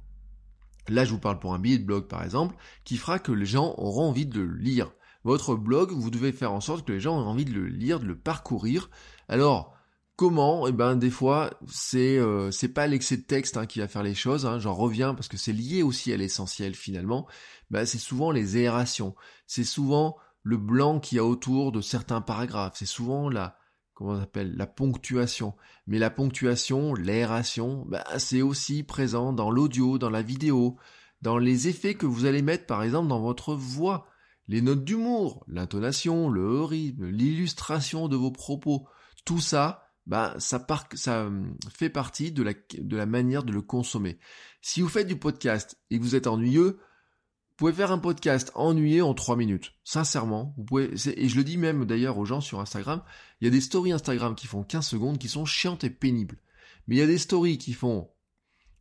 Là, 0.90 1.06
je 1.06 1.12
vous 1.12 1.20
parle 1.20 1.40
pour 1.40 1.54
un 1.54 1.60
billet 1.60 1.78
de 1.78 1.86
blog, 1.86 2.08
par 2.08 2.24
exemple, 2.24 2.56
qui 2.84 2.98
fera 2.98 3.20
que 3.20 3.32
les 3.32 3.46
gens 3.46 3.76
auront 3.78 4.10
envie 4.10 4.26
de 4.26 4.42
le 4.42 4.56
lire. 4.56 4.92
Votre 5.24 5.56
blog, 5.56 5.92
vous 5.92 6.10
devez 6.10 6.32
faire 6.32 6.52
en 6.52 6.62
sorte 6.62 6.86
que 6.86 6.94
les 6.94 7.00
gens 7.00 7.22
aient 7.22 7.28
envie 7.28 7.46
de 7.46 7.54
le 7.54 7.68
lire, 7.68 8.00
de 8.00 8.06
le 8.06 8.18
parcourir. 8.18 8.90
Alors, 9.28 9.76
Comment 10.20 10.68
Eh 10.68 10.74
ben 10.74 10.98
des 10.98 11.12
fois 11.12 11.50
c'est 11.66 12.18
euh, 12.18 12.52
c'est 12.52 12.74
pas 12.74 12.88
l'excès 12.88 13.16
de 13.16 13.22
texte 13.22 13.56
hein, 13.56 13.66
qui 13.66 13.80
va 13.80 13.88
faire 13.88 14.04
les 14.04 14.16
choses. 14.16 14.46
Hein. 14.46 14.60
J'en 14.60 14.74
reviens 14.74 15.16
parce 15.16 15.30
que 15.30 15.38
c'est 15.38 15.54
lié 15.54 15.82
aussi 15.82 16.12
à 16.12 16.18
l'essentiel 16.18 16.76
finalement. 16.76 17.26
Ben, 17.70 17.86
c'est 17.86 18.00
souvent 18.00 18.32
les 18.32 18.58
aérations. 18.58 19.16
C'est 19.48 19.64
souvent 19.64 20.18
le 20.44 20.58
blanc 20.58 21.00
qu'il 21.00 21.16
y 21.16 21.20
a 21.20 21.24
autour 21.24 21.72
de 21.72 21.80
certains 21.80 22.20
paragraphes. 22.20 22.74
C'est 22.76 22.86
souvent 22.86 23.30
la 23.30 23.56
comment 23.94 24.12
on 24.12 24.22
appelle 24.22 24.58
la 24.58 24.68
ponctuation. 24.68 25.56
Mais 25.88 26.00
la 26.00 26.10
ponctuation, 26.10 26.94
l'aération, 26.96 27.86
ben, 27.88 28.04
c'est 28.18 28.42
aussi 28.42 28.84
présent 28.84 29.32
dans 29.32 29.50
l'audio, 29.50 30.00
dans 30.00 30.10
la 30.10 30.22
vidéo, 30.22 30.76
dans 31.22 31.38
les 31.38 31.70
effets 31.70 31.94
que 31.94 32.06
vous 32.06 32.26
allez 32.26 32.42
mettre 32.42 32.66
par 32.66 32.84
exemple 32.84 33.08
dans 33.08 33.22
votre 33.22 33.54
voix, 33.54 34.06
les 34.50 34.62
notes 34.62 34.84
d'humour, 34.84 35.46
l'intonation, 35.48 36.28
le 36.28 36.62
rythme, 36.62 37.06
l'illustration 37.06 38.10
de 38.10 38.18
vos 38.18 38.32
propos. 38.32 38.86
Tout 39.24 39.40
ça, 39.40 39.86
bah, 40.10 40.34
ça, 40.40 40.66
ça 40.96 41.26
hum, 41.28 41.56
fait 41.72 41.92
partie 41.92 42.32
de 42.32 42.42
la, 42.42 42.54
de 42.80 42.98
la 42.98 43.06
manière 43.06 43.44
de 43.44 43.52
le 43.52 43.62
consommer. 43.62 44.18
Si 44.60 44.82
vous 44.82 44.90
faites 44.90 45.06
du 45.06 45.16
podcast 45.16 45.80
et 45.92 46.00
que 46.00 46.04
vous 46.04 46.16
êtes 46.16 46.26
ennuyeux, 46.26 46.80
vous 46.80 47.56
pouvez 47.56 47.74
faire 47.74 47.92
un 47.92 48.00
podcast 48.00 48.52
ennuyé 48.56 49.04
en 49.04 49.14
3 49.14 49.36
minutes. 49.36 49.74
Sincèrement, 49.84 50.56
vous 50.58 50.64
pouvez, 50.64 50.90
et 51.16 51.30
je 51.30 51.36
le 51.36 51.44
dis 51.44 51.58
même 51.58 51.86
d'ailleurs 51.86 52.18
aux 52.18 52.26
gens 52.26 52.42
sur 52.42 52.60
Instagram, 52.60 53.04
il 53.40 53.46
y 53.46 53.48
a 53.48 53.52
des 53.52 53.62
stories 53.62 53.92
Instagram 53.92 54.34
qui 54.34 54.48
font 54.48 54.64
15 54.64 54.88
secondes 54.88 55.20
qui 55.20 55.30
sont 55.30 55.46
chiantes 55.46 55.84
et 55.84 55.92
pénibles. 55.92 56.40
Mais 56.88 56.96
il 56.96 57.00
y 57.00 57.04
a 57.04 57.08
des 57.08 57.20
stories 57.20 57.60
qui 57.60 57.74
font 57.74 58.10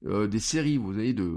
euh, 0.06 0.28
des 0.28 0.40
séries, 0.40 0.78
vous 0.78 0.92
avez 0.92 1.12
de 1.12 1.36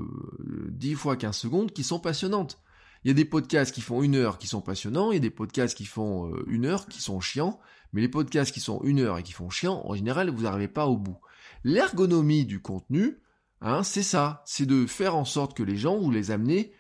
10 0.69 0.95
fois 0.95 1.17
15 1.17 1.36
secondes 1.36 1.74
qui 1.74 1.83
sont 1.83 2.00
passionnantes. 2.00 2.62
Il 3.03 3.10
y 3.10 3.12
a 3.12 3.15
des 3.15 3.25
podcasts 3.25 3.74
qui 3.74 3.81
font 3.81 4.03
une 4.03 4.15
heure 4.15 4.38
qui 4.38 4.48
sont 4.48 4.62
passionnants, 4.62 5.12
il 5.12 5.15
y 5.15 5.17
a 5.17 5.21
des 5.21 5.31
podcasts 5.31 5.75
qui 5.75 5.86
font 5.86 6.33
euh, 6.33 6.45
une 6.48 6.65
heure 6.65 6.88
qui 6.88 7.01
sont 7.01 7.19
chiants, 7.19 7.60
mais 7.93 8.01
les 8.01 8.10
podcasts 8.10 8.53
qui 8.53 8.60
sont 8.60 8.81
une 8.83 9.00
heure 9.00 9.17
et 9.17 9.24
qui 9.24 9.33
font 9.33 9.50
chiant, 9.50 9.81
en 9.86 9.95
général, 9.95 10.29
vous 10.29 10.43
n'arrivez 10.43 10.67
pas 10.67 10.88
au 10.88 10.98
bout. 10.98 11.17
L'ergonomie 11.63 12.45
du 12.45 12.62
contenu, 12.62 13.19
hein, 13.62 13.83
c'est 13.83 14.03
ça, 14.03 14.43
c'est 14.45 14.65
de 14.65 14.86
faire 14.86 15.15
en 15.15 15.25
sorte 15.25 15.55
que 15.55 15.63
les 15.63 15.77
gens, 15.77 16.00
vous 16.00 16.12
les 16.12 16.31
amenez 16.31 16.74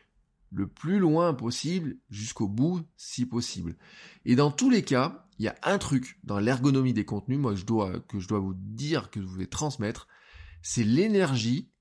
le 0.51 0.67
plus 0.67 0.99
loin 0.99 1.33
possible, 1.33 1.97
jusqu'au 2.09 2.47
bout, 2.47 2.81
si 2.97 3.25
possible. 3.25 3.77
Et 4.25 4.35
dans 4.35 4.51
tous 4.51 4.69
les 4.69 4.83
cas, 4.83 5.27
il 5.39 5.45
y 5.45 5.47
a 5.47 5.55
un 5.63 5.77
truc 5.77 6.19
dans 6.23 6.39
l'ergonomie 6.39 6.93
des 6.93 7.05
contenus, 7.05 7.39
moi 7.39 7.55
je 7.55 7.65
dois, 7.65 7.99
que 8.01 8.19
je 8.19 8.27
dois 8.27 8.39
vous 8.39 8.53
dire, 8.55 9.09
que 9.09 9.19
vous 9.19 9.27
voulez 9.27 9.47
transmettre, 9.47 10.07
c'est 10.61 10.83
l'énergie, 10.83 11.71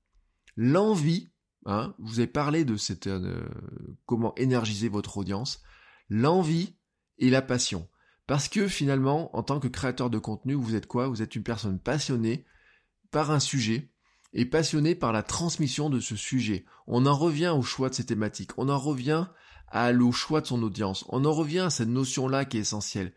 l'envie, 0.57 1.31
hein, 1.67 1.95
vous 1.99 2.21
avez 2.21 2.29
parlé 2.29 2.65
de 2.65 2.77
cette, 2.77 3.09
euh, 3.09 3.49
comment 4.07 4.35
énergiser 4.37 4.89
votre 4.89 5.19
audience, 5.19 5.63
l'envie 6.09 6.75
et 7.19 7.29
la 7.29 7.43
passion. 7.43 7.89
Parce 8.31 8.49
que 8.49 8.69
finalement, 8.69 9.37
en 9.37 9.43
tant 9.43 9.59
que 9.59 9.67
créateur 9.67 10.09
de 10.09 10.19
contenu, 10.21 10.55
vous 10.55 10.77
êtes 10.77 10.87
quoi? 10.87 11.09
Vous 11.09 11.21
êtes 11.21 11.35
une 11.35 11.43
personne 11.43 11.81
passionnée 11.81 12.45
par 13.11 13.33
un 13.33 13.41
sujet 13.41 13.91
et 14.33 14.45
passionnée 14.45 14.95
par 14.95 15.13
la 15.13 15.25
transmission 15.25 15.91
de 15.91 15.99
ce 15.99 16.15
sujet. 16.15 16.65
On 16.87 17.07
en 17.07 17.17
revient 17.17 17.49
au 17.49 17.63
choix 17.63 17.89
de 17.89 17.95
ces 17.97 18.07
thématiques, 18.07 18.57
on 18.57 18.69
en 18.69 18.79
revient 18.79 19.27
à, 19.67 19.93
au 19.93 20.13
choix 20.13 20.41
de 20.41 20.47
son 20.47 20.63
audience, 20.63 21.05
on 21.09 21.25
en 21.25 21.33
revient 21.33 21.59
à 21.59 21.71
cette 21.71 21.89
notion-là 21.89 22.45
qui 22.45 22.59
est 22.59 22.61
essentielle. 22.61 23.15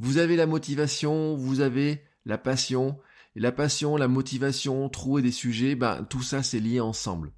Vous 0.00 0.18
avez 0.18 0.34
la 0.34 0.46
motivation, 0.46 1.36
vous 1.36 1.60
avez 1.60 2.02
la 2.24 2.36
passion, 2.36 2.98
et 3.36 3.40
la 3.40 3.52
passion, 3.52 3.96
la 3.96 4.08
motivation, 4.08 4.88
trouver 4.88 5.22
des 5.22 5.30
sujets, 5.30 5.76
ben, 5.76 6.02
tout 6.10 6.22
ça 6.22 6.42
c'est 6.42 6.58
lié 6.58 6.80
ensemble. 6.80 7.30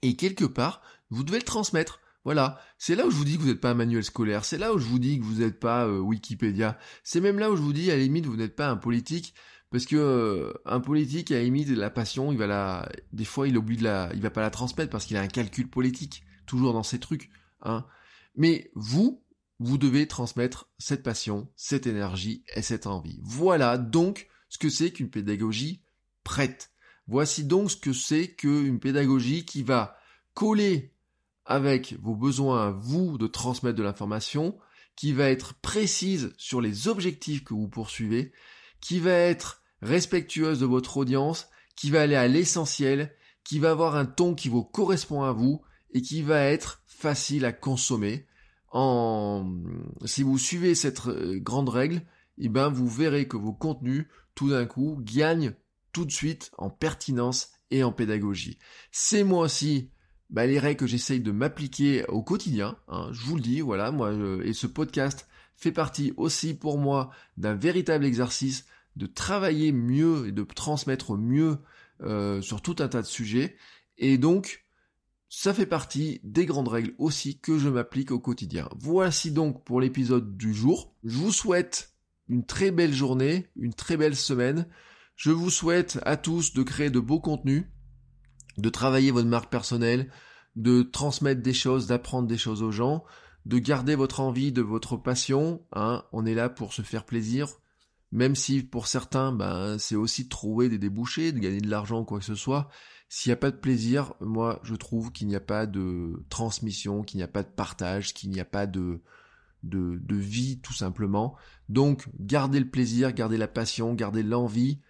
Et 0.00 0.16
quelque 0.16 0.46
part, 0.46 0.80
vous 1.10 1.22
devez 1.22 1.40
le 1.40 1.44
transmettre. 1.44 2.00
Voilà, 2.24 2.60
c'est 2.76 2.94
là 2.94 3.06
où 3.06 3.10
je 3.10 3.16
vous 3.16 3.24
dis 3.24 3.36
que 3.36 3.42
vous 3.42 3.48
n'êtes 3.48 3.60
pas 3.60 3.70
un 3.70 3.74
manuel 3.74 4.04
scolaire, 4.04 4.44
c'est 4.44 4.58
là 4.58 4.74
où 4.74 4.78
je 4.78 4.84
vous 4.84 4.98
dis 4.98 5.18
que 5.18 5.24
vous 5.24 5.40
n'êtes 5.40 5.58
pas 5.58 5.86
euh, 5.86 6.00
Wikipédia, 6.00 6.78
c'est 7.02 7.20
même 7.20 7.38
là 7.38 7.50
où 7.50 7.56
je 7.56 7.62
vous 7.62 7.72
dis 7.72 7.90
à 7.90 7.96
la 7.96 8.02
limite 8.02 8.26
vous 8.26 8.36
n'êtes 8.36 8.56
pas 8.56 8.68
un 8.68 8.76
politique, 8.76 9.34
parce 9.70 9.86
que 9.86 9.96
euh, 9.96 10.52
un 10.66 10.80
politique 10.80 11.30
à 11.30 11.36
la 11.36 11.44
limite 11.44 11.70
la 11.70 11.88
passion, 11.88 12.30
il 12.30 12.36
va 12.36 12.46
la, 12.46 12.88
des 13.12 13.24
fois 13.24 13.48
il 13.48 13.56
oublie 13.56 13.78
de 13.78 13.84
la, 13.84 14.10
il 14.14 14.20
va 14.20 14.30
pas 14.30 14.42
la 14.42 14.50
transmettre 14.50 14.90
parce 14.90 15.06
qu'il 15.06 15.16
a 15.16 15.22
un 15.22 15.28
calcul 15.28 15.70
politique, 15.70 16.24
toujours 16.46 16.74
dans 16.74 16.82
ces 16.82 17.00
trucs, 17.00 17.30
hein. 17.62 17.86
Mais 18.36 18.70
vous, 18.74 19.24
vous 19.58 19.76
devez 19.76 20.06
transmettre 20.06 20.68
cette 20.78 21.02
passion, 21.02 21.50
cette 21.56 21.86
énergie 21.86 22.44
et 22.54 22.62
cette 22.62 22.86
envie. 22.86 23.18
Voilà 23.22 23.76
donc 23.76 24.28
ce 24.48 24.58
que 24.58 24.68
c'est 24.68 24.92
qu'une 24.92 25.10
pédagogie 25.10 25.82
prête. 26.22 26.70
Voici 27.06 27.44
donc 27.44 27.70
ce 27.70 27.76
que 27.76 27.92
c'est 27.92 28.34
qu'une 28.34 28.78
pédagogie 28.78 29.44
qui 29.44 29.62
va 29.62 29.96
coller 30.34 30.94
avec 31.50 31.96
vos 32.00 32.14
besoins 32.14 32.68
à 32.68 32.70
vous 32.70 33.18
de 33.18 33.26
transmettre 33.26 33.76
de 33.76 33.82
l'information, 33.82 34.56
qui 34.94 35.12
va 35.12 35.28
être 35.28 35.54
précise 35.54 36.32
sur 36.38 36.60
les 36.60 36.86
objectifs 36.86 37.42
que 37.42 37.54
vous 37.54 37.68
poursuivez, 37.68 38.32
qui 38.80 39.00
va 39.00 39.12
être 39.12 39.60
respectueuse 39.82 40.60
de 40.60 40.66
votre 40.66 40.96
audience, 40.96 41.48
qui 41.74 41.90
va 41.90 42.02
aller 42.02 42.14
à 42.14 42.28
l'essentiel, 42.28 43.12
qui 43.42 43.58
va 43.58 43.72
avoir 43.72 43.96
un 43.96 44.06
ton 44.06 44.36
qui 44.36 44.48
vous 44.48 44.62
correspond 44.62 45.24
à 45.24 45.32
vous 45.32 45.60
et 45.92 46.02
qui 46.02 46.22
va 46.22 46.44
être 46.44 46.84
facile 46.86 47.44
à 47.44 47.52
consommer. 47.52 48.28
En... 48.70 49.52
Si 50.04 50.22
vous 50.22 50.38
suivez 50.38 50.76
cette 50.76 51.08
euh, 51.08 51.40
grande 51.40 51.68
règle, 51.68 52.02
eh 52.38 52.48
ben 52.48 52.68
vous 52.68 52.88
verrez 52.88 53.26
que 53.26 53.36
vos 53.36 53.52
contenus, 53.52 54.06
tout 54.36 54.50
d'un 54.50 54.66
coup, 54.66 55.00
gagnent 55.00 55.54
tout 55.92 56.04
de 56.04 56.12
suite 56.12 56.52
en 56.58 56.70
pertinence 56.70 57.50
et 57.72 57.82
en 57.82 57.90
pédagogie. 57.90 58.58
C'est 58.92 59.24
moi 59.24 59.46
aussi 59.46 59.90
bah, 60.30 60.46
les 60.46 60.58
règles 60.58 60.80
que 60.80 60.86
j'essaye 60.86 61.20
de 61.20 61.32
m'appliquer 61.32 62.04
au 62.06 62.22
quotidien. 62.22 62.76
Hein, 62.88 63.08
je 63.12 63.24
vous 63.24 63.36
le 63.36 63.42
dis, 63.42 63.60
voilà, 63.60 63.90
moi, 63.90 64.12
et 64.44 64.52
ce 64.52 64.66
podcast 64.66 65.28
fait 65.54 65.72
partie 65.72 66.12
aussi 66.16 66.54
pour 66.54 66.78
moi 66.78 67.10
d'un 67.36 67.54
véritable 67.54 68.04
exercice 68.04 68.64
de 68.96 69.06
travailler 69.06 69.72
mieux 69.72 70.28
et 70.28 70.32
de 70.32 70.42
transmettre 70.42 71.16
mieux 71.16 71.58
euh, 72.02 72.40
sur 72.40 72.62
tout 72.62 72.76
un 72.78 72.88
tas 72.88 73.02
de 73.02 73.06
sujets. 73.06 73.56
Et 73.98 74.18
donc, 74.18 74.64
ça 75.28 75.52
fait 75.52 75.66
partie 75.66 76.20
des 76.24 76.46
grandes 76.46 76.68
règles 76.68 76.94
aussi 76.98 77.38
que 77.38 77.58
je 77.58 77.68
m'applique 77.68 78.10
au 78.10 78.18
quotidien. 78.18 78.68
Voici 78.78 79.30
donc 79.32 79.64
pour 79.64 79.80
l'épisode 79.80 80.36
du 80.36 80.54
jour. 80.54 80.94
Je 81.04 81.16
vous 81.16 81.32
souhaite 81.32 81.92
une 82.28 82.46
très 82.46 82.70
belle 82.70 82.94
journée, 82.94 83.48
une 83.56 83.74
très 83.74 83.96
belle 83.96 84.16
semaine. 84.16 84.66
Je 85.16 85.30
vous 85.30 85.50
souhaite 85.50 85.98
à 86.04 86.16
tous 86.16 86.54
de 86.54 86.62
créer 86.62 86.90
de 86.90 87.00
beaux 87.00 87.20
contenus 87.20 87.66
de 88.58 88.68
travailler 88.68 89.10
votre 89.10 89.28
marque 89.28 89.50
personnelle, 89.50 90.10
de 90.56 90.82
transmettre 90.82 91.42
des 91.42 91.54
choses, 91.54 91.86
d'apprendre 91.86 92.28
des 92.28 92.38
choses 92.38 92.62
aux 92.62 92.72
gens, 92.72 93.04
de 93.46 93.58
garder 93.58 93.94
votre 93.94 94.20
envie, 94.20 94.52
de 94.52 94.62
votre 94.62 94.96
passion. 94.96 95.62
Hein. 95.72 96.04
On 96.12 96.26
est 96.26 96.34
là 96.34 96.48
pour 96.48 96.72
se 96.72 96.82
faire 96.82 97.04
plaisir, 97.04 97.48
même 98.12 98.34
si 98.34 98.62
pour 98.62 98.86
certains, 98.86 99.32
ben, 99.32 99.78
c'est 99.78 99.96
aussi 99.96 100.24
de 100.24 100.28
trouver 100.28 100.68
des 100.68 100.78
débouchés, 100.78 101.32
de 101.32 101.38
gagner 101.38 101.60
de 101.60 101.70
l'argent, 101.70 102.04
quoi 102.04 102.18
que 102.18 102.24
ce 102.24 102.34
soit. 102.34 102.68
S'il 103.08 103.30
n'y 103.30 103.34
a 103.34 103.36
pas 103.36 103.50
de 103.50 103.56
plaisir, 103.56 104.14
moi, 104.20 104.60
je 104.62 104.74
trouve 104.74 105.10
qu'il 105.10 105.26
n'y 105.26 105.36
a 105.36 105.40
pas 105.40 105.66
de 105.66 106.24
transmission, 106.28 107.02
qu'il 107.02 107.18
n'y 107.18 107.24
a 107.24 107.28
pas 107.28 107.42
de 107.42 107.48
partage, 107.48 108.14
qu'il 108.14 108.30
n'y 108.30 108.40
a 108.40 108.44
pas 108.44 108.66
de, 108.66 109.00
de, 109.62 109.98
de 110.00 110.16
vie, 110.16 110.60
tout 110.60 110.72
simplement. 110.72 111.36
Donc, 111.68 112.08
gardez 112.18 112.60
le 112.60 112.70
plaisir, 112.70 113.12
gardez 113.12 113.36
la 113.36 113.48
passion, 113.48 113.94
gardez 113.94 114.22
l'envie, 114.22 114.80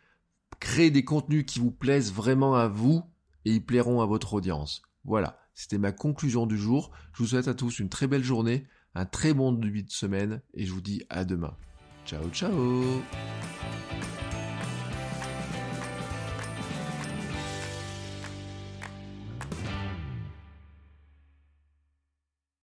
créez 0.61 0.91
des 0.91 1.05
contenus 1.05 1.45
qui 1.47 1.61
vous 1.61 1.71
plaisent 1.71 2.13
vraiment 2.13 2.55
à 2.55 2.69
vous, 2.69 3.03
et 3.45 3.53
ils 3.53 3.65
plairont 3.65 4.01
à 4.01 4.07
votre 4.07 4.35
audience. 4.35 4.83
Voilà, 5.05 5.39
c'était 5.55 5.79
ma 5.79 5.93
conclusion 5.93 6.47
du 6.47 6.59
jour. 6.59 6.91
Je 7.13 7.23
vous 7.23 7.29
souhaite 7.29 7.49
à 7.49 7.55
tous 7.55 7.79
une 7.79 7.89
très 7.89 8.07
belle 8.07 8.25
journée, 8.25 8.67
un 8.95 9.07
très 9.07 9.35
bon 9.35 9.53
début 9.53 9.83
de 9.83 9.91
semaine 9.91 10.43
et 10.55 10.67
je 10.67 10.73
vous 10.73 10.81
dis 10.81 11.05
à 11.09 11.25
demain. 11.25 11.57
Ciao 12.05 12.29
ciao 12.31 13.03